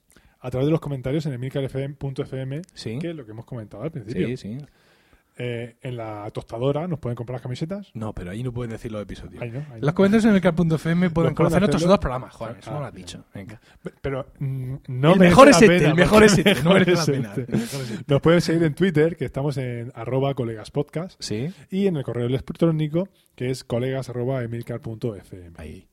[0.41, 2.99] A través de los comentarios en emilcarfm.fm, Sí.
[3.01, 4.29] que es lo que hemos comentado al principio.
[4.29, 4.59] Sí, sí.
[5.41, 7.91] Eh, en la tostadora nos pueden comprar las camisetas.
[7.95, 9.41] No, pero ahí no pueden decir los episodios.
[9.41, 9.87] Ahí no, ahí En no.
[9.87, 10.41] los comentarios en el
[11.11, 12.57] pueden conocer nuestros dos programas, Juan.
[12.59, 13.07] Eso Ah, no lo has bien.
[13.07, 13.25] dicho.
[13.33, 13.61] Venga.
[14.03, 16.55] Pero mm, no el mejor es este, el mejor es este.
[16.63, 17.53] No mejor merece la es pena.
[17.93, 18.05] este.
[18.13, 21.53] Nos pueden seguir en Twitter, que estamos en arroba colegaspodcast, Sí.
[21.71, 24.43] y en el correo electrónico, que es colegas arroba.
[25.57, 25.87] Ahí.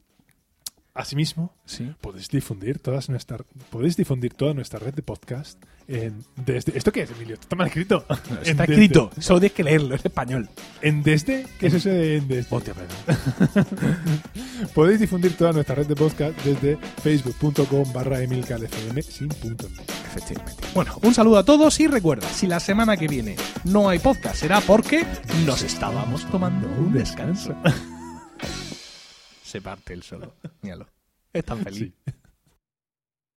[0.96, 1.91] Asimismo, Sí.
[2.00, 3.38] podéis difundir todas nuestra,
[3.70, 7.36] podéis difundir toda nuestra red de podcast en desde ¿Esto qué es, Emilio?
[7.36, 8.06] Está mal escrito.
[8.10, 9.12] No, está desde- escrito.
[9.20, 9.93] Solo tienes que leerlo.
[9.96, 10.50] Es español.
[10.82, 12.50] En desde, ¿qué es eso de en desde?
[12.50, 13.68] Perdón.
[14.74, 19.68] Podéis difundir toda nuestra red de podcast desde facebook.com barra emilcarfm sin punto.
[20.08, 20.64] Efectivamente.
[20.74, 23.36] Bueno, un saludo a todos y recuerda, si la semana que viene
[23.66, 25.06] no hay podcast será porque
[25.46, 27.54] nos estábamos tomando un descanso.
[29.56, 30.34] Se parte el solo.
[30.62, 30.86] Míralo.
[31.32, 31.93] Es tan feliz.